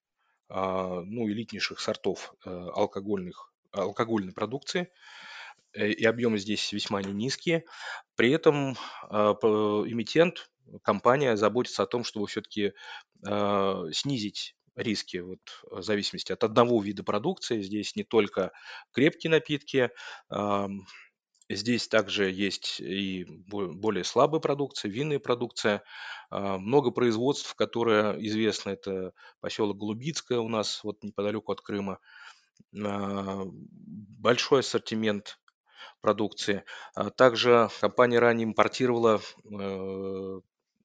а, 0.48 1.00
ну, 1.02 1.28
элитнейших 1.28 1.80
сортов 1.80 2.34
э, 2.44 2.50
алкогольных, 2.50 3.52
алкогольной 3.72 4.32
продукции. 4.32 4.90
Э, 5.74 5.88
И 5.90 6.04
объемы 6.04 6.38
здесь 6.38 6.72
весьма 6.72 7.02
не 7.02 7.12
низкие. 7.12 7.64
При 8.16 8.30
этом 8.30 8.76
а, 9.08 9.32
эмитент, 9.34 10.50
компания 10.82 11.36
заботится 11.36 11.82
о 11.82 11.86
том, 11.86 12.04
чтобы 12.04 12.26
все-таки 12.26 12.72
снизить 13.92 14.56
риски 14.74 15.18
вот, 15.18 15.40
в 15.70 15.82
зависимости 15.82 16.32
от 16.32 16.42
одного 16.44 16.82
вида 16.82 17.04
продукции. 17.04 17.62
Здесь 17.62 17.94
не 17.94 18.04
только 18.04 18.52
крепкие 18.92 19.30
напитки, 19.30 19.90
здесь 21.54 21.88
также 21.88 22.30
есть 22.30 22.80
и 22.80 23.24
бо- 23.24 23.72
более 23.72 24.04
слабая 24.04 24.40
продукция, 24.40 24.90
винная 24.90 25.18
продукция. 25.18 25.82
А, 26.30 26.58
Много 26.58 26.90
производств, 26.90 27.54
которые 27.54 28.24
известны. 28.26 28.70
Это 28.70 29.12
поселок 29.40 29.78
Голубицкое 29.78 30.38
у 30.38 30.48
нас 30.48 30.82
вот 30.84 31.02
неподалеку 31.02 31.52
от 31.52 31.60
Крыма. 31.60 31.98
А, 32.84 33.42
Большой 33.46 34.60
ассортимент 34.60 35.38
продукции. 36.00 36.64
А 36.94 37.10
Также 37.10 37.70
компания 37.80 38.18
ранее 38.18 38.44
импортировала 38.44 39.20
э, 39.44 40.40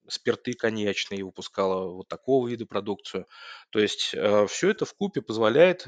спирты 0.08 0.54
коньячные, 0.54 1.24
выпускала 1.24 1.90
вот 1.92 2.08
такого 2.08 2.48
вида 2.48 2.66
продукцию. 2.66 3.26
То 3.70 3.78
есть 3.78 4.14
все 4.48 4.70
это 4.70 4.84
в 4.86 4.94
купе 4.94 5.22
позволяет 5.22 5.86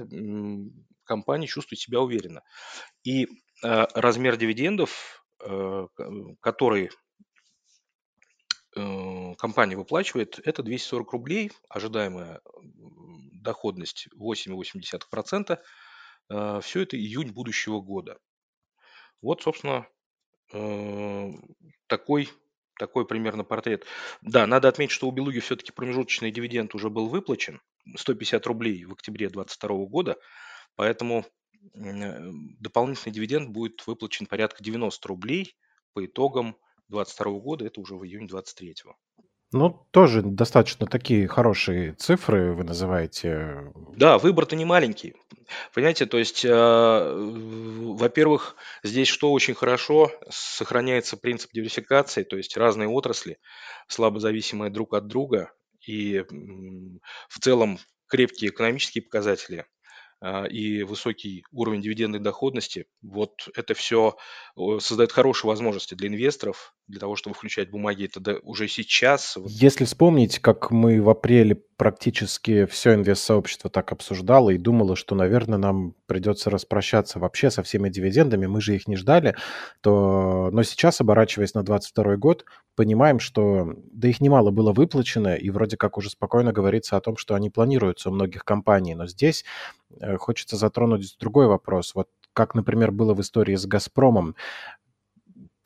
компании 1.05 1.47
чувствовать 1.49 1.81
себя 1.81 2.01
уверенно. 2.01 2.43
И 3.03 3.25
э, 3.25 3.29
размер 3.63 4.37
дивидендов, 4.37 5.25
э, 5.45 5.87
который 6.41 6.91
э, 8.77 9.35
компания 9.39 9.77
выплачивает, 9.77 10.41
это 10.45 10.63
240 10.63 11.13
рублей, 11.13 11.53
ожидаемая 11.69 12.41
доходность 13.43 14.09
8,8%. 14.19 15.59
Все 16.63 16.81
это 16.81 16.97
июнь 16.97 17.33
будущего 17.33 17.81
года. 17.81 18.17
Вот, 19.21 19.43
собственно, 19.43 19.89
Э, 20.53 21.31
такой, 21.87 22.29
такой 22.79 23.07
примерно 23.07 23.45
портрет. 23.45 23.85
Да, 24.23 24.47
надо 24.47 24.69
отметить, 24.69 24.93
что 24.93 25.09
у 25.09 25.13
Белуги 25.13 25.41
все-таки 25.41 25.73
промежуточный 25.73 26.31
дивиденд 26.31 26.75
уже 26.75 26.91
был 26.91 27.09
выплачен, 27.09 27.61
150 27.97 28.47
рублей 28.47 28.85
в 28.85 28.93
октябре 28.93 29.29
2022 29.29 29.87
года, 29.87 30.17
поэтому 30.77 31.21
э, 31.21 31.25
дополнительный 31.75 33.13
дивиденд 33.13 33.51
будет 33.51 33.87
выплачен 33.87 34.27
порядка 34.27 34.63
90 34.63 35.07
рублей 35.09 35.55
по 35.93 36.05
итогам 36.05 36.57
2022 36.89 37.41
года, 37.41 37.67
это 37.67 37.81
уже 37.81 37.95
в 37.97 38.05
июне 38.05 38.27
2023. 38.27 38.75
Ну, 39.53 39.85
тоже 39.91 40.23
достаточно 40.23 40.87
такие 40.87 41.27
хорошие 41.27 41.95
цифры 41.95 42.53
вы 42.55 42.63
называете. 42.63 43.73
Да, 43.97 44.17
выбор-то 44.19 44.55
не 44.55 44.65
маленький. 44.65 45.15
Понимаете, 45.75 46.07
то 46.07 46.19
есть, 46.19 46.45
в- 46.45 47.97
во-первых, 47.97 48.55
здесь 48.85 49.09
что 49.09 49.33
очень 49.33 49.55
хорошо, 49.55 50.13
сохраняется 50.31 51.17
принцип 51.17 51.51
диверсификации, 51.53 52.23
то 52.23 52.37
есть 52.37 52.57
разные 52.57 52.89
отрасли, 52.89 53.39
слабо 53.89 54.21
зависимые 54.21 54.71
друг 54.71 54.95
от 54.95 55.09
друга, 55.09 55.53
и 55.85 56.25
в 57.29 57.39
целом 57.41 57.79
крепкие 58.07 58.51
экономические 58.51 59.03
показатели 59.03 59.67
и 60.51 60.83
высокий 60.83 61.45
уровень 61.51 61.81
дивидендной 61.81 62.21
доходности, 62.21 62.87
вот 63.01 63.49
это 63.57 63.75
все 63.75 64.17
создает 64.79 65.13
хорошие 65.13 65.49
возможности 65.49 65.95
для 65.95 66.09
инвесторов, 66.09 66.75
для 66.87 67.01
того, 67.01 67.17
чтобы 67.17 67.35
включать 67.35 67.71
бумаги 67.71 68.11
это 68.13 68.39
уже 68.43 68.69
сейчас. 68.69 69.39
Если 69.47 69.85
вспомнить, 69.85 70.39
как 70.39 70.71
мы 70.71 71.01
в 71.01 71.09
апреле 71.09 71.63
практически 71.81 72.67
все 72.67 72.93
инвест-сообщество 72.93 73.71
так 73.71 73.91
обсуждало 73.93 74.51
и 74.51 74.59
думало, 74.59 74.97
что, 74.97 75.15
наверное, 75.15 75.57
нам 75.57 75.95
придется 76.05 76.51
распрощаться 76.51 77.19
вообще 77.19 77.51
со 77.51 77.63
всеми 77.63 77.89
дивидендами, 77.89 78.45
мы 78.45 78.61
же 78.61 78.75
их 78.77 78.87
не 78.87 78.97
ждали, 78.97 79.35
то... 79.81 80.51
Но 80.53 80.63
сейчас, 80.63 81.01
оборачиваясь 81.01 81.55
на 81.55 81.63
22 81.63 82.19
год, 82.19 82.45
понимаем, 82.77 83.19
что 83.19 83.77
да 83.93 84.09
их 84.09 84.21
немало 84.21 84.51
было 84.51 84.75
выплачено, 84.75 85.35
и 85.35 85.49
вроде 85.49 85.79
как 85.79 85.97
уже 85.97 86.11
спокойно 86.11 86.53
говорится 86.53 86.99
о 86.99 87.01
том, 87.01 87.17
что 87.17 87.35
они 87.35 87.49
планируются 87.49 88.11
у 88.11 88.13
многих 88.13 88.45
компаний. 88.45 88.95
Но 88.95 89.07
здесь 89.07 89.47
э, 90.01 90.19
хочется 90.19 90.57
затронуть 90.57 91.17
другой 91.19 91.47
вопрос. 91.47 91.95
Вот 91.95 92.09
как, 92.35 92.55
например, 92.55 92.91
было 92.91 93.15
в 93.15 93.23
истории 93.23 93.57
с 93.57 93.65
«Газпромом», 93.65 94.37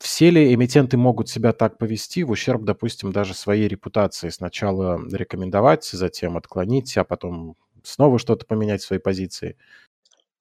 все 0.05 0.29
ли 0.29 0.53
эмитенты 0.53 0.97
могут 0.97 1.29
себя 1.29 1.51
так 1.51 1.77
повести 1.79 2.23
в 2.23 2.31
ущерб, 2.31 2.63
допустим, 2.63 3.11
даже 3.11 3.33
своей 3.33 3.67
репутации? 3.67 4.29
Сначала 4.29 4.99
рекомендовать, 5.11 5.85
затем 5.85 6.37
отклонить, 6.37 6.95
а 6.97 7.03
потом 7.03 7.55
снова 7.83 8.19
что-то 8.19 8.45
поменять 8.45 8.81
в 8.81 8.85
своей 8.85 9.01
позиции? 9.01 9.57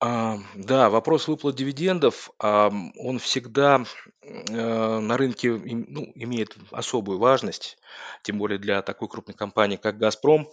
А, 0.01 0.39
да, 0.55 0.91
вопрос 0.91 1.29
выплат 1.29 1.55
дивидендов, 1.57 2.31
ам, 2.39 2.93
он 2.99 3.19
всегда 3.19 3.85
э, 4.23 4.99
на 4.99 5.17
рынке 5.17 5.49
им- 5.49 5.87
ну, 5.89 6.13
имеет 6.15 6.57
особую 6.73 7.19
важность, 7.19 7.79
тем 8.23 8.37
более 8.39 8.59
для 8.59 8.83
такой 8.83 9.09
крупной 9.09 9.35
компании, 9.35 9.77
как 9.77 9.97
«Газпром». 9.99 10.49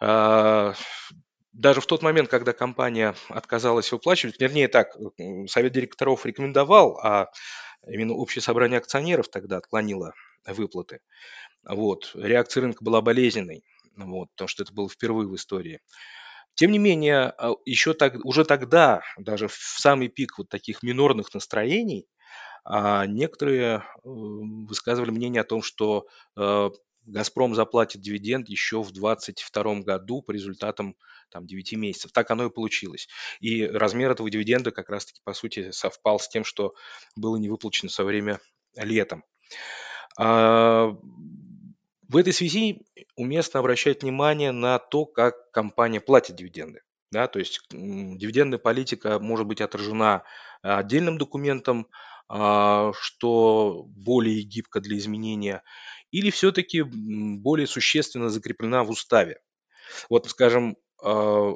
А, 0.00 0.74
Даже 1.52 1.80
в 1.80 1.86
тот 1.86 2.02
момент, 2.02 2.28
когда 2.30 2.52
компания 2.52 3.14
отказалась 3.28 3.92
выплачивать, 3.92 4.40
вернее 4.40 4.68
так, 4.68 4.96
совет 5.48 5.72
директоров 5.72 6.26
рекомендовал, 6.26 6.98
а 7.02 7.28
именно 7.88 8.14
общее 8.14 8.42
собрание 8.42 8.78
акционеров 8.78 9.28
тогда 9.28 9.58
отклонило 9.58 10.14
выплаты. 10.46 11.00
Вот. 11.64 12.12
Реакция 12.14 12.62
рынка 12.62 12.84
была 12.84 13.02
болезненной, 13.02 13.64
вот, 13.96 14.30
потому 14.32 14.48
что 14.48 14.62
это 14.64 14.72
было 14.72 14.88
впервые 14.88 15.28
в 15.28 15.36
истории. 15.36 15.80
Тем 16.54 16.70
не 16.72 16.78
менее, 16.78 17.32
а, 17.38 17.54
еще 17.64 17.94
так, 17.94 18.16
уже 18.24 18.44
тогда, 18.44 19.02
даже 19.18 19.48
в 19.48 19.54
самый 19.54 20.08
пик 20.08 20.38
вот 20.38 20.48
таких 20.48 20.82
минорных 20.82 21.34
настроений, 21.34 22.06
а, 22.64 23.06
некоторые 23.06 23.84
м, 24.04 24.66
высказывали 24.66 25.10
мнение 25.10 25.42
о 25.42 25.44
том, 25.46 25.62
что 25.62 26.06
э, 26.38 26.70
«Газпром» 27.06 27.54
заплатит 27.54 28.00
дивиденд 28.00 28.48
еще 28.48 28.82
в 28.82 28.92
2022 28.92 29.80
году 29.80 30.22
по 30.22 30.30
результатам 30.32 30.96
там, 31.30 31.46
9 31.46 31.72
месяцев. 31.74 32.12
Так 32.12 32.30
оно 32.30 32.46
и 32.46 32.50
получилось. 32.50 33.08
И 33.40 33.66
размер 33.66 34.12
этого 34.12 34.30
дивиденда 34.30 34.70
как 34.70 34.88
раз-таки, 34.88 35.20
по 35.24 35.32
сути, 35.34 35.70
совпал 35.72 36.18
с 36.18 36.28
тем, 36.28 36.44
что 36.44 36.74
было 37.16 37.36
не 37.36 37.48
выплачено 37.48 37.90
со 37.90 38.04
время 38.04 38.40
летом. 38.76 39.24
А, 40.18 40.96
В 42.08 42.16
этой 42.16 42.32
связи 42.32 42.86
уместно 43.16 43.58
обращать 43.60 44.02
внимание 44.02 44.52
на 44.52 44.78
то, 44.78 45.04
как 45.04 45.50
компания 45.50 46.00
платит 46.00 46.36
дивиденды. 46.36 46.83
Да, 47.14 47.28
то 47.28 47.38
есть 47.38 47.60
дивидендная 47.70 48.58
политика 48.58 49.20
может 49.20 49.46
быть 49.46 49.60
отражена 49.60 50.24
а, 50.62 50.78
отдельным 50.78 51.16
документом, 51.16 51.86
а, 52.28 52.90
что 52.98 53.84
более 53.86 54.42
гибко 54.42 54.80
для 54.80 54.98
изменения, 54.98 55.62
или 56.10 56.30
все-таки 56.30 56.82
более 56.82 57.68
существенно 57.68 58.30
закреплена 58.30 58.82
в 58.82 58.90
уставе. 58.90 59.38
Вот, 60.10 60.28
скажем, 60.28 60.76
а, 61.04 61.52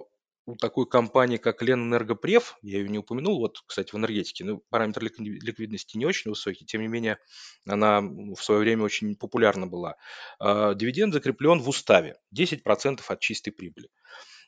у 0.46 0.56
такой 0.60 0.86
компании, 0.88 1.38
как 1.38 1.60
Ленэнергопрев, 1.60 2.56
я 2.62 2.78
ее 2.78 2.88
не 2.88 2.98
упомянул, 2.98 3.40
вот, 3.40 3.60
кстати, 3.66 3.90
в 3.90 3.96
энергетике, 3.96 4.44
ну, 4.44 4.62
параметр 4.70 5.02
ликвидности 5.02 5.98
не 5.98 6.06
очень 6.06 6.30
высокий, 6.30 6.66
тем 6.66 6.82
не 6.82 6.88
менее, 6.88 7.18
она 7.66 8.00
в 8.00 8.36
свое 8.36 8.60
время 8.60 8.84
очень 8.84 9.16
популярна 9.16 9.66
была. 9.66 9.96
Дивиденд 10.40 11.12
закреплен 11.12 11.60
в 11.60 11.68
уставе, 11.68 12.16
10% 12.30 13.10
от 13.10 13.20
чистой 13.20 13.50
прибыли. 13.50 13.90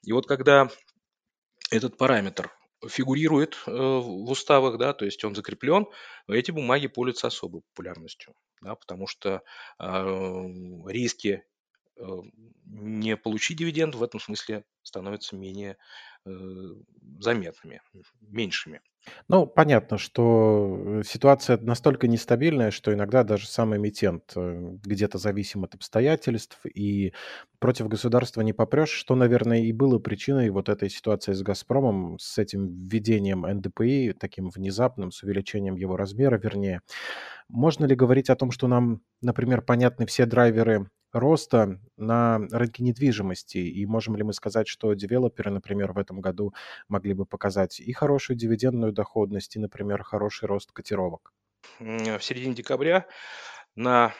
И 0.02 0.12
вот 0.12 0.26
когда 0.26 0.70
этот 1.70 1.96
параметр 1.96 2.50
фигурирует 2.88 3.58
э, 3.66 3.70
в 3.70 4.30
уставах, 4.30 4.78
да, 4.78 4.92
то 4.92 5.04
есть 5.04 5.24
он 5.24 5.34
закреплен, 5.34 5.86
эти 6.28 6.50
бумаги 6.50 6.86
пользуются 6.86 7.26
особой 7.26 7.62
популярностью, 7.62 8.34
да, 8.62 8.74
потому 8.74 9.06
что 9.06 9.42
э, 9.78 10.46
риски 10.86 11.44
не 12.66 13.16
получить 13.16 13.58
дивиденд 13.58 13.94
в 13.94 14.02
этом 14.02 14.20
смысле 14.20 14.64
становятся 14.82 15.36
менее 15.36 15.76
э, 16.24 16.30
заметными, 17.18 17.80
меньшими. 18.20 18.80
Ну, 19.28 19.46
понятно, 19.46 19.98
что 19.98 21.00
э, 21.00 21.02
ситуация 21.04 21.56
настолько 21.58 22.06
нестабильная, 22.06 22.70
что 22.70 22.92
иногда 22.92 23.24
даже 23.24 23.46
сам 23.46 23.74
эмитент 23.74 24.32
э, 24.36 24.76
где-то 24.84 25.18
зависим 25.18 25.64
от 25.64 25.74
обстоятельств, 25.74 26.60
и 26.66 27.12
против 27.58 27.88
государства 27.88 28.42
не 28.42 28.52
попрешь, 28.52 28.90
что, 28.90 29.14
наверное, 29.14 29.62
и 29.62 29.72
было 29.72 29.98
причиной 29.98 30.50
вот 30.50 30.68
этой 30.68 30.90
ситуации 30.90 31.32
с 31.32 31.42
«Газпромом», 31.42 32.18
с 32.18 32.38
этим 32.38 32.86
введением 32.86 33.42
НДПИ, 33.42 34.14
таким 34.18 34.50
внезапным, 34.50 35.12
с 35.12 35.22
увеличением 35.22 35.76
его 35.76 35.96
размера, 35.96 36.38
вернее. 36.38 36.82
Можно 37.48 37.86
ли 37.86 37.96
говорить 37.96 38.30
о 38.30 38.36
том, 38.36 38.50
что 38.50 38.68
нам, 38.68 39.02
например, 39.22 39.62
понятны 39.62 40.06
все 40.06 40.26
драйверы 40.26 40.88
роста 41.12 41.80
на 41.96 42.38
рынке 42.50 42.82
недвижимости? 42.82 43.58
И 43.58 43.86
можем 43.86 44.16
ли 44.16 44.22
мы 44.22 44.32
сказать, 44.32 44.68
что 44.68 44.94
девелоперы, 44.94 45.50
например, 45.50 45.92
в 45.92 45.98
этом 45.98 46.20
году 46.20 46.54
могли 46.88 47.14
бы 47.14 47.26
показать 47.26 47.80
и 47.80 47.92
хорошую 47.92 48.36
дивидендную 48.36 48.92
доходность, 48.92 49.56
и, 49.56 49.58
например, 49.58 50.02
хороший 50.02 50.46
рост 50.46 50.72
котировок? 50.72 51.32
В 51.78 52.20
середине 52.20 52.54
декабря 52.54 53.06
на 53.74 54.14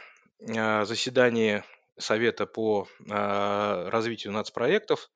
а, 0.56 0.84
заседании 0.84 1.62
Совета 1.98 2.46
по 2.46 2.88
а, 3.10 3.90
развитию 3.90 4.32
нацпроектов 4.32 5.10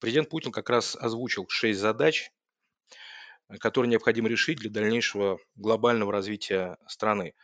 президент 0.00 0.28
Путин 0.28 0.52
как 0.52 0.68
раз 0.70 0.96
озвучил 0.96 1.46
шесть 1.48 1.80
задач, 1.80 2.30
которые 3.60 3.90
необходимо 3.90 4.28
решить 4.28 4.58
для 4.58 4.70
дальнейшего 4.70 5.38
глобального 5.54 6.12
развития 6.12 6.76
страны. 6.86 7.34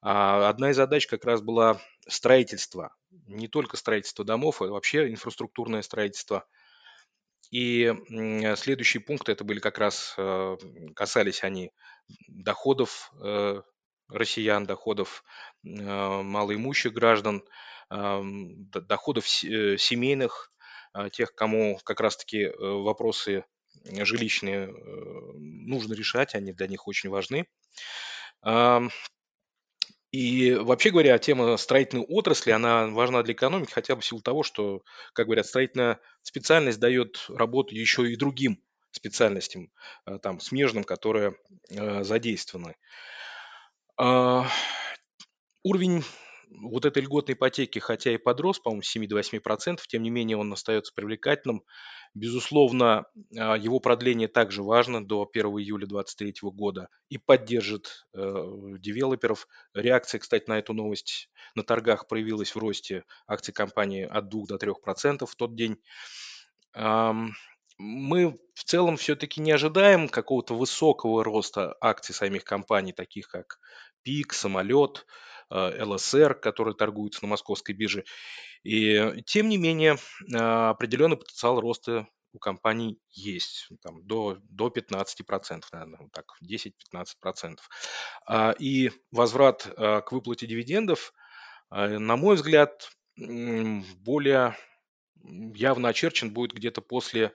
А 0.00 0.48
одна 0.48 0.70
из 0.70 0.76
задач 0.76 1.06
как 1.06 1.24
раз 1.24 1.40
была 1.40 1.80
строительство, 2.06 2.94
не 3.26 3.48
только 3.48 3.76
строительство 3.76 4.24
домов, 4.24 4.62
а 4.62 4.66
вообще 4.66 5.08
инфраструктурное 5.10 5.82
строительство. 5.82 6.46
И 7.50 7.92
следующие 8.56 9.00
пункты 9.00 9.32
это 9.32 9.42
были 9.42 9.58
как 9.58 9.78
раз, 9.78 10.14
э, 10.18 10.56
касались 10.94 11.42
они 11.42 11.72
доходов 12.26 13.10
э, 13.22 13.62
россиян, 14.08 14.66
доходов 14.66 15.24
э, 15.64 15.68
малоимущих 15.68 16.92
граждан, 16.92 17.44
доходов 17.90 19.26
семейных, 19.26 20.52
тех, 21.12 21.34
кому 21.34 21.80
как 21.84 22.00
раз-таки 22.00 22.50
вопросы 22.58 23.46
жилищные 23.82 24.66
нужно 24.66 25.94
решать, 25.94 26.34
они 26.34 26.52
для 26.52 26.66
них 26.66 26.86
очень 26.86 27.08
важны. 27.08 27.46
И 30.10 30.54
вообще 30.54 30.90
говоря, 30.90 31.18
тема 31.18 31.56
строительной 31.58 32.04
отрасли, 32.04 32.50
она 32.50 32.86
важна 32.86 33.22
для 33.22 33.34
экономики 33.34 33.72
хотя 33.72 33.94
бы 33.94 34.00
в 34.00 34.04
силу 34.06 34.22
того, 34.22 34.42
что, 34.42 34.82
как 35.12 35.26
говорят, 35.26 35.46
строительная 35.46 36.00
специальность 36.22 36.80
дает 36.80 37.26
работу 37.28 37.74
еще 37.74 38.10
и 38.10 38.16
другим 38.16 38.62
специальностям, 38.90 39.70
э, 40.06 40.18
там, 40.18 40.40
смежным, 40.40 40.84
которые 40.84 41.36
э, 41.68 42.04
задействованы. 42.04 42.76
А, 43.98 44.46
уровень 45.62 46.02
вот 46.50 46.84
этой 46.84 47.02
льготной 47.02 47.34
ипотеки, 47.34 47.78
хотя 47.78 48.12
и 48.12 48.16
подрос, 48.16 48.58
по-моему, 48.58 48.82
с 48.82 48.88
7 48.88 49.06
до 49.06 49.18
8%, 49.18 49.78
тем 49.86 50.02
не 50.02 50.10
менее 50.10 50.36
он 50.36 50.52
остается 50.52 50.92
привлекательным. 50.94 51.62
Безусловно, 52.14 53.06
а, 53.36 53.56
его 53.56 53.80
продление 53.80 54.28
также 54.28 54.62
важно 54.62 55.04
до 55.04 55.26
1 55.30 55.46
июля 55.58 55.86
2023 55.86 56.50
года 56.50 56.88
и 57.08 57.18
поддержит 57.18 58.06
э, 58.14 58.18
девелоперов. 58.78 59.46
Реакция, 59.74 60.18
кстати, 60.18 60.44
на 60.48 60.58
эту 60.58 60.72
новость 60.72 61.30
на 61.54 61.62
торгах 61.62 62.06
проявилась 62.08 62.54
в 62.54 62.58
росте 62.58 63.04
акций 63.26 63.52
компании 63.52 64.04
от 64.04 64.28
2 64.28 64.46
до 64.48 64.56
3% 64.56 65.26
в 65.26 65.34
тот 65.36 65.54
день. 65.54 65.78
Мы 67.78 68.40
в 68.54 68.64
целом 68.64 68.96
все-таки 68.96 69.40
не 69.40 69.52
ожидаем 69.52 70.08
какого-то 70.08 70.54
высокого 70.54 71.22
роста 71.22 71.76
акций 71.80 72.12
самих 72.12 72.42
компаний, 72.42 72.92
таких 72.92 73.28
как 73.28 73.60
ПИК, 74.02 74.32
Самолет, 74.32 75.06
ЛСР, 75.50 76.34
которые 76.34 76.74
торгуются 76.74 77.24
на 77.24 77.28
московской 77.28 77.74
бирже. 77.74 78.04
И 78.62 79.22
тем 79.26 79.48
не 79.48 79.56
менее 79.56 79.96
а, 80.34 80.70
определенный 80.70 81.16
потенциал 81.16 81.60
роста 81.60 82.08
у 82.32 82.38
компаний 82.38 83.00
есть, 83.10 83.68
там, 83.82 84.06
до, 84.06 84.38
до 84.42 84.68
15%, 84.68 85.62
наверное, 85.72 86.00
вот 86.00 86.12
так, 86.12 86.26
10-15%. 86.44 87.58
А, 88.26 88.52
и 88.58 88.90
возврат 89.10 89.72
а, 89.76 90.02
к 90.02 90.12
выплате 90.12 90.46
дивидендов, 90.46 91.12
на 91.70 92.16
мой 92.16 92.36
взгляд, 92.36 92.90
более 93.16 94.56
явно 95.22 95.90
очерчен 95.90 96.32
будет 96.32 96.54
где-то 96.54 96.80
после, 96.80 97.34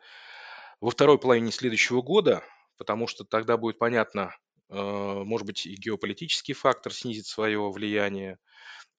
во 0.82 0.89
второй 0.89 1.19
половине 1.19 1.52
следующего 1.52 2.02
года, 2.02 2.43
потому 2.80 3.06
что 3.06 3.26
тогда 3.26 3.58
будет 3.58 3.78
понятно, 3.78 4.36
может 4.74 5.46
быть, 5.46 5.66
и 5.66 5.76
геополитический 5.76 6.54
фактор 6.54 6.94
снизит 6.94 7.28
свое 7.28 7.70
влияние. 7.70 8.40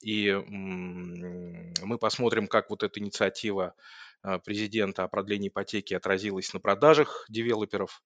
И 0.01 0.31
мы 0.33 1.99
посмотрим, 1.99 2.47
как 2.47 2.71
вот 2.71 2.83
эта 2.83 3.01
инициатива 3.01 3.75
э, 4.23 4.39
президента 4.45 5.05
о 5.05 5.09
продлении 5.09 5.49
ипотеки 5.49 5.95
отразилась 5.95 6.53
на 6.53 6.61
продажах 6.61 7.25
девелоперов. 7.29 8.03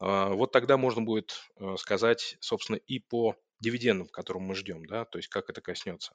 Э, 0.00 0.30
вот 0.30 0.50
тогда 0.52 0.76
можно 0.76 1.02
будет 1.02 1.50
сказать, 1.76 2.36
собственно, 2.40 2.76
и 2.76 2.98
по 2.98 3.36
дивидендам, 3.60 4.08
которым 4.08 4.42
мы 4.42 4.54
ждем, 4.54 4.84
да, 4.86 5.04
то 5.04 5.18
есть 5.18 5.28
как 5.28 5.50
это 5.50 5.60
коснется. 5.60 6.14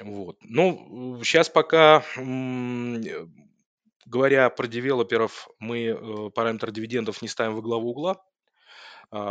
Вот. 0.00 0.38
Ну, 0.42 1.20
сейчас 1.24 1.48
пока, 1.50 2.04
говоря 4.06 4.50
про 4.50 4.66
девелоперов, 4.66 5.48
мы 5.58 6.30
параметр 6.30 6.70
дивидендов 6.70 7.20
не 7.22 7.28
ставим 7.28 7.56
во 7.56 7.62
главу 7.62 7.90
угла, 7.90 8.12
а, 8.12 8.31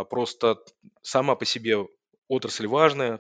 просто 0.10 0.64
сама 1.02 1.36
по 1.36 1.46
себе 1.46 1.88
отрасль 2.32 2.66
важная. 2.68 3.20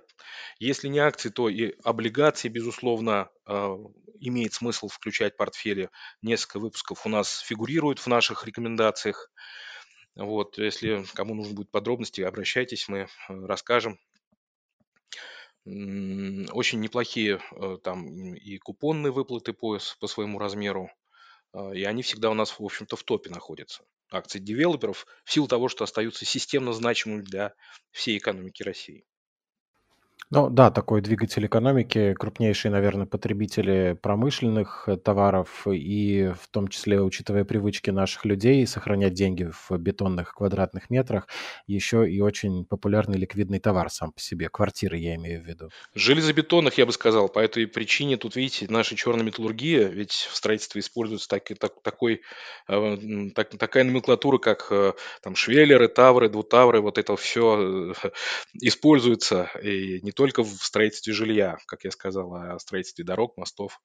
Если 0.57 0.87
не 0.87 0.99
акции, 0.99 1.29
то 1.29 1.49
и 1.49 1.73
облигации, 1.83 2.47
безусловно, 2.47 3.29
а, 3.45 3.75
имеет 4.21 4.53
смысл 4.53 4.87
включать 4.87 5.33
в 5.33 5.37
портфели. 5.37 5.89
Несколько 6.21 6.59
выпусков 6.59 7.05
у 7.05 7.09
нас 7.09 7.39
фигурируют 7.39 7.99
в 7.99 8.07
наших 8.07 8.45
рекомендациях. 8.45 9.29
Вот, 10.15 10.57
если 10.57 11.03
кому 11.13 11.35
нужны 11.35 11.53
будут 11.53 11.71
подробности, 11.71 12.21
обращайтесь, 12.21 12.87
мы 12.87 12.99
э, 12.99 13.07
расскажем. 13.27 13.99
Очень 15.65 16.79
неплохие 16.79 17.41
там 17.83 18.33
и 18.33 18.57
купонные 18.59 19.11
выплаты 19.11 19.51
по, 19.53 19.77
по 19.99 20.07
своему 20.07 20.39
размеру. 20.39 20.89
А, 21.51 21.71
и 21.71 21.83
они 21.83 22.01
всегда 22.01 22.29
у 22.29 22.33
нас, 22.33 22.57
в 22.57 22.63
общем-то, 22.63 22.95
в 22.95 23.03
топе 23.03 23.29
находятся 23.29 23.83
акций 24.11 24.41
девелоперов 24.41 25.05
в 25.23 25.31
силу 25.31 25.47
того, 25.47 25.69
что 25.69 25.83
остаются 25.83 26.25
системно 26.25 26.73
значимыми 26.73 27.21
для 27.21 27.53
всей 27.91 28.17
экономики 28.17 28.63
России. 28.63 29.05
Ну 30.33 30.49
да, 30.49 30.71
такой 30.71 31.01
двигатель 31.01 31.45
экономики, 31.45 32.13
крупнейшие, 32.17 32.71
наверное, 32.71 33.05
потребители 33.05 33.97
промышленных 34.01 34.85
э, 34.87 34.95
товаров 34.95 35.67
и 35.67 36.31
в 36.41 36.47
том 36.47 36.69
числе, 36.69 37.01
учитывая 37.01 37.43
привычки 37.43 37.89
наших 37.89 38.23
людей 38.23 38.65
сохранять 38.65 39.13
деньги 39.13 39.51
в 39.51 39.77
бетонных 39.77 40.33
квадратных 40.33 40.89
метрах, 40.89 41.27
еще 41.67 42.09
и 42.09 42.21
очень 42.21 42.63
популярный 42.63 43.17
ликвидный 43.17 43.59
товар 43.59 43.89
сам 43.89 44.13
по 44.13 44.21
себе, 44.21 44.47
квартиры 44.47 44.95
я 44.95 45.15
имею 45.15 45.43
в 45.43 45.45
виду. 45.45 45.67
Железобетонных, 45.95 46.77
я 46.77 46.85
бы 46.85 46.93
сказал, 46.93 47.27
по 47.27 47.39
этой 47.39 47.67
причине 47.67 48.15
тут, 48.15 48.37
видите, 48.37 48.67
наша 48.69 48.95
черная 48.95 49.25
металлургия, 49.25 49.89
ведь 49.89 50.13
в 50.13 50.33
строительстве 50.33 50.79
используется 50.79 51.27
так, 51.27 51.43
так, 51.59 51.73
такой, 51.81 52.21
э, 52.69 52.97
так, 53.35 53.49
такая 53.49 53.83
номенклатура, 53.83 54.37
как 54.37 54.67
э, 54.71 54.93
там 55.21 55.35
швеллеры, 55.35 55.89
тавры, 55.89 56.29
двутавры, 56.29 56.79
вот 56.79 56.97
это 56.97 57.17
все 57.17 57.93
используется, 58.53 59.51
и 59.61 59.99
не 60.01 60.11
только 60.11 60.20
в 60.43 60.63
строительстве 60.63 61.13
жилья, 61.13 61.57
как 61.67 61.83
я 61.83 61.91
сказал, 61.91 62.33
а 62.35 62.57
в 62.57 62.61
строительстве 62.61 63.03
дорог, 63.03 63.37
мостов, 63.37 63.81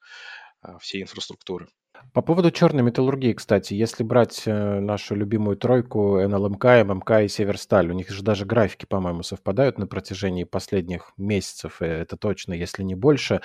а, 0.61 0.79
всей 0.79 1.03
инфраструктуры. 1.03 1.69
По 2.17 2.23
поводу 2.23 2.51
черной 2.51 2.83
металлургии, 2.83 3.35
кстати, 3.35 3.75
если 3.75 4.03
брать 4.03 4.45
э, 4.47 4.81
нашу 4.81 5.15
любимую 5.15 5.59
тройку 5.59 6.19
НЛМК, 6.19 6.65
ММК 6.65 7.11
и 7.25 7.29
Северсталь, 7.29 7.91
у 7.91 7.93
них 7.93 8.09
же 8.09 8.23
даже 8.23 8.47
графики, 8.47 8.87
по-моему, 8.87 9.23
совпадают 9.23 9.77
на 9.77 9.87
протяжении 9.87 10.45
последних 10.45 11.13
месяцев, 11.19 11.83
э, 11.83 11.87
это 11.87 12.17
точно, 12.17 12.55
если 12.55 12.85
не 12.85 12.95
больше. 12.95 13.43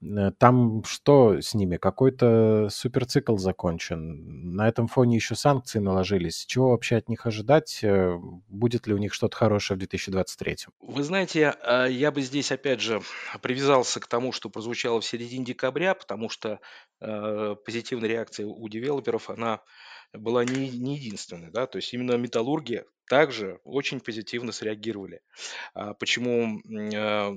Э, 0.00 0.30
там 0.38 0.84
что 0.84 1.40
с 1.40 1.52
ними? 1.54 1.78
Какой-то 1.78 2.68
суперцикл 2.70 3.38
закончен. 3.38 4.54
На 4.54 4.68
этом 4.68 4.86
фоне 4.86 5.16
еще 5.16 5.34
санкции 5.34 5.80
наложились. 5.80 6.46
Чего 6.46 6.70
вообще 6.70 6.98
от 6.98 7.08
них 7.08 7.26
ожидать? 7.26 7.84
Будет 8.48 8.86
ли 8.86 8.94
у 8.94 8.98
них 8.98 9.14
что-то 9.14 9.36
хорошее 9.36 9.74
в 9.74 9.78
2023? 9.80 10.68
Вы 10.80 11.02
знаете, 11.02 11.56
а, 11.64 11.86
я 11.86 12.12
бы 12.12 12.22
здесь 12.22 12.52
опять 12.52 12.80
же 12.80 13.02
привязался 13.40 13.98
к 13.98 14.06
тому, 14.06 14.30
что 14.30 14.48
прозвучало 14.48 15.00
в 15.00 15.04
середине 15.04 15.44
декабря, 15.44 15.96
потому 15.96 16.28
что 16.28 16.60
позитивный 17.92 18.08
реакция 18.08 18.46
у 18.46 18.68
девелоперов, 18.68 19.28
она 19.28 19.60
была 20.12 20.44
не, 20.44 20.70
не 20.70 20.96
единственной, 20.96 21.50
да, 21.50 21.66
то 21.66 21.76
есть 21.76 21.92
именно 21.92 22.16
металлурги 22.16 22.84
также 23.06 23.60
очень 23.64 24.00
позитивно 24.00 24.52
среагировали. 24.52 25.20
А 25.74 25.94
почему 25.94 26.60
а, 26.94 27.32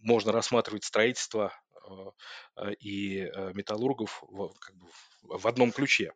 можно 0.00 0.32
рассматривать 0.32 0.84
строительство 0.84 1.52
а, 2.56 2.70
и 2.80 3.30
металлургов 3.54 4.22
в, 4.28 4.54
как 4.58 4.76
бы, 4.76 4.86
в 5.22 5.46
одном 5.46 5.72
ключе? 5.72 6.12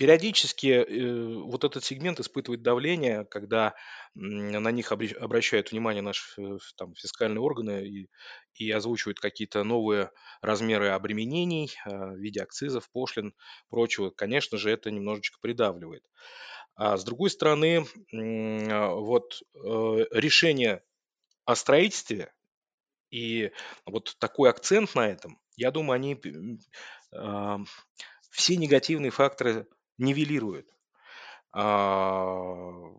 Периодически 0.00 0.66
э, 0.68 1.42
вот 1.42 1.62
этот 1.62 1.84
сегмент 1.84 2.20
испытывает 2.20 2.62
давление, 2.62 3.26
когда 3.26 3.74
на 4.14 4.70
них 4.70 4.92
обращают 4.92 5.72
внимание 5.72 6.00
наши 6.00 6.40
э, 6.40 6.56
там, 6.78 6.94
фискальные 6.94 7.42
органы 7.42 7.86
и, 7.86 8.08
и 8.54 8.70
озвучивают 8.70 9.20
какие-то 9.20 9.62
новые 9.62 10.10
размеры 10.40 10.88
обременений 10.88 11.76
а, 11.84 12.12
в 12.12 12.16
виде 12.16 12.40
акцизов, 12.40 12.90
пошлин, 12.90 13.34
прочего. 13.68 14.08
Конечно 14.08 14.56
же, 14.56 14.70
это 14.70 14.90
немножечко 14.90 15.36
придавливает. 15.38 16.02
А 16.76 16.96
с 16.96 17.04
другой 17.04 17.28
стороны, 17.28 17.84
а, 18.14 18.94
вот 18.94 19.42
э, 19.54 20.06
решение 20.12 20.82
о 21.44 21.54
строительстве 21.54 22.32
и 23.10 23.52
вот 23.84 24.16
такой 24.18 24.48
акцент 24.48 24.94
на 24.94 25.06
этом, 25.10 25.38
я 25.56 25.70
думаю, 25.70 25.96
они 25.96 26.18
все 28.30 28.56
негативные 28.56 29.10
факторы 29.10 29.66
нивелирует. 30.00 30.74
А, 31.52 32.90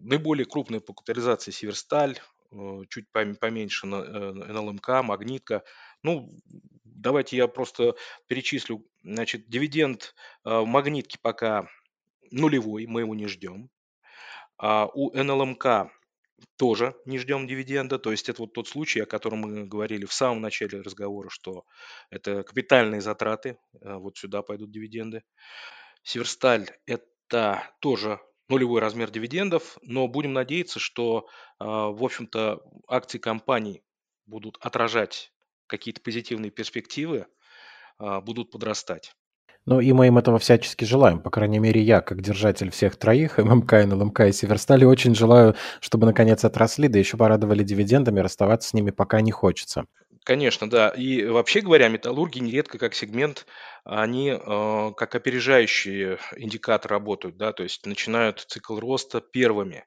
наиболее 0.00 0.46
крупные 0.46 0.80
по 0.80 0.92
капитализации 0.92 1.50
Северсталь, 1.50 2.18
э, 2.52 2.82
чуть 2.88 3.06
поменьше 3.10 3.86
НЛМК, 3.86 4.88
э, 4.88 5.02
Магнитка. 5.02 5.64
Ну, 6.02 6.30
давайте 6.84 7.36
я 7.36 7.48
просто 7.48 7.94
перечислю. 8.26 8.84
Значит, 9.02 9.48
дивиденд 9.48 10.14
э, 10.44 10.60
Магнитки 10.64 11.18
пока 11.20 11.68
нулевой, 12.30 12.86
мы 12.86 13.02
его 13.02 13.14
не 13.14 13.26
ждем. 13.26 13.70
А 14.56 14.86
у 14.86 15.16
НЛМК 15.16 15.90
тоже 16.56 16.94
не 17.04 17.18
ждем 17.18 17.46
дивиденда. 17.46 17.98
То 17.98 18.10
есть 18.10 18.28
это 18.28 18.42
вот 18.42 18.52
тот 18.52 18.68
случай, 18.68 19.00
о 19.00 19.06
котором 19.06 19.40
мы 19.40 19.66
говорили 19.66 20.04
в 20.04 20.12
самом 20.12 20.40
начале 20.40 20.80
разговора, 20.80 21.28
что 21.30 21.64
это 22.10 22.42
капитальные 22.42 23.00
затраты, 23.00 23.58
вот 23.72 24.18
сюда 24.18 24.42
пойдут 24.42 24.70
дивиденды. 24.70 25.22
Северсталь– 26.02 26.70
это 26.86 27.62
тоже 27.80 28.20
нулевой 28.48 28.80
размер 28.80 29.10
дивидендов, 29.10 29.78
но 29.82 30.08
будем 30.08 30.32
надеяться, 30.32 30.80
что, 30.80 31.28
а, 31.58 31.88
в 31.88 32.02
общем-то, 32.02 32.62
акции 32.88 33.18
компаний 33.18 33.82
будут 34.26 34.56
отражать 34.60 35.32
какие-то 35.66 36.00
позитивные 36.00 36.50
перспективы, 36.50 37.26
а, 37.98 38.20
будут 38.20 38.50
подрастать. 38.50 39.14
Ну 39.66 39.80
и 39.80 39.92
мы 39.92 40.06
им 40.06 40.16
этого 40.16 40.38
всячески 40.38 40.86
желаем. 40.86 41.20
По 41.20 41.28
крайней 41.28 41.58
мере, 41.58 41.82
я, 41.82 42.00
как 42.00 42.22
держатель 42.22 42.70
всех 42.70 42.96
троих, 42.96 43.36
ММК, 43.38 43.72
НЛМК 43.84 44.20
и 44.20 44.32
Северстали, 44.32 44.84
очень 44.84 45.14
желаю, 45.14 45.56
чтобы 45.80 46.06
наконец 46.06 46.42
отросли, 46.44 46.88
да 46.88 46.98
еще 46.98 47.18
порадовали 47.18 47.62
дивидендами, 47.62 48.20
расставаться 48.20 48.70
с 48.70 48.72
ними 48.72 48.92
пока 48.92 49.20
не 49.20 49.30
хочется. 49.30 49.84
Конечно, 50.28 50.68
да. 50.68 50.90
И 50.90 51.24
вообще 51.24 51.62
говоря, 51.62 51.88
металлурги 51.88 52.38
нередко 52.40 52.76
как 52.76 52.92
сегмент, 52.92 53.46
они 53.84 54.28
э, 54.28 54.92
как 54.94 55.14
опережающие 55.14 56.18
индикатор 56.36 56.90
работают, 56.90 57.38
да, 57.38 57.54
то 57.54 57.62
есть 57.62 57.86
начинают 57.86 58.44
цикл 58.46 58.78
роста 58.78 59.22
первыми. 59.22 59.86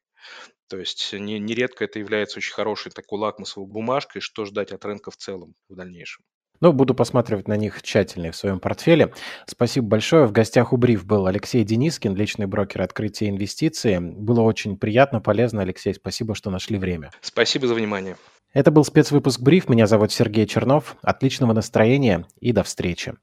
То 0.67 0.80
есть 0.80 1.13
не, 1.13 1.38
нередко 1.38 1.84
это 1.84 1.99
является 1.99 2.39
очень 2.39 2.54
хорошей 2.54 2.91
такой 2.91 3.19
лакмусовой 3.19 3.69
бумажкой, 3.69 4.23
что 4.23 4.45
ждать 4.45 4.71
от 4.71 4.84
рынка 4.84 5.12
в 5.12 5.15
целом 5.15 5.54
в 5.69 5.75
дальнейшем. 5.75 6.23
Ну, 6.60 6.73
буду 6.73 6.95
посматривать 6.95 7.47
на 7.47 7.56
них 7.56 7.84
тщательнее 7.84 8.32
в 8.32 8.36
своем 8.36 8.60
портфеле. 8.60 9.13
Спасибо 9.45 9.89
большое. 9.89 10.25
В 10.25 10.32
гостях 10.32 10.73
у 10.73 10.77
Бриф 10.77 11.06
был 11.06 11.27
Алексей 11.27 11.63
Денискин, 11.63 12.15
личный 12.15 12.47
брокер 12.47 12.82
открытия 12.82 13.30
инвестиций. 13.30 13.99
Было 13.99 14.41
очень 14.41 14.75
приятно, 14.75 15.21
полезно, 15.21 15.62
Алексей. 15.62 15.93
Спасибо, 15.93 16.34
что 16.34 16.49
нашли 16.49 16.80
время. 16.80 17.12
Спасибо 17.21 17.67
за 17.67 17.75
внимание. 17.75 18.17
Это 18.54 18.70
был 18.70 18.84
спецвыпуск 18.84 19.40
«Бриф». 19.40 19.70
Меня 19.70 19.88
зовут 19.88 20.12
Сергей 20.12 20.46
Чернов. 20.46 20.98
Отличного 21.02 21.54
настроения 21.54 22.26
и 22.42 22.52
до 22.52 22.64
встречи. 22.64 23.14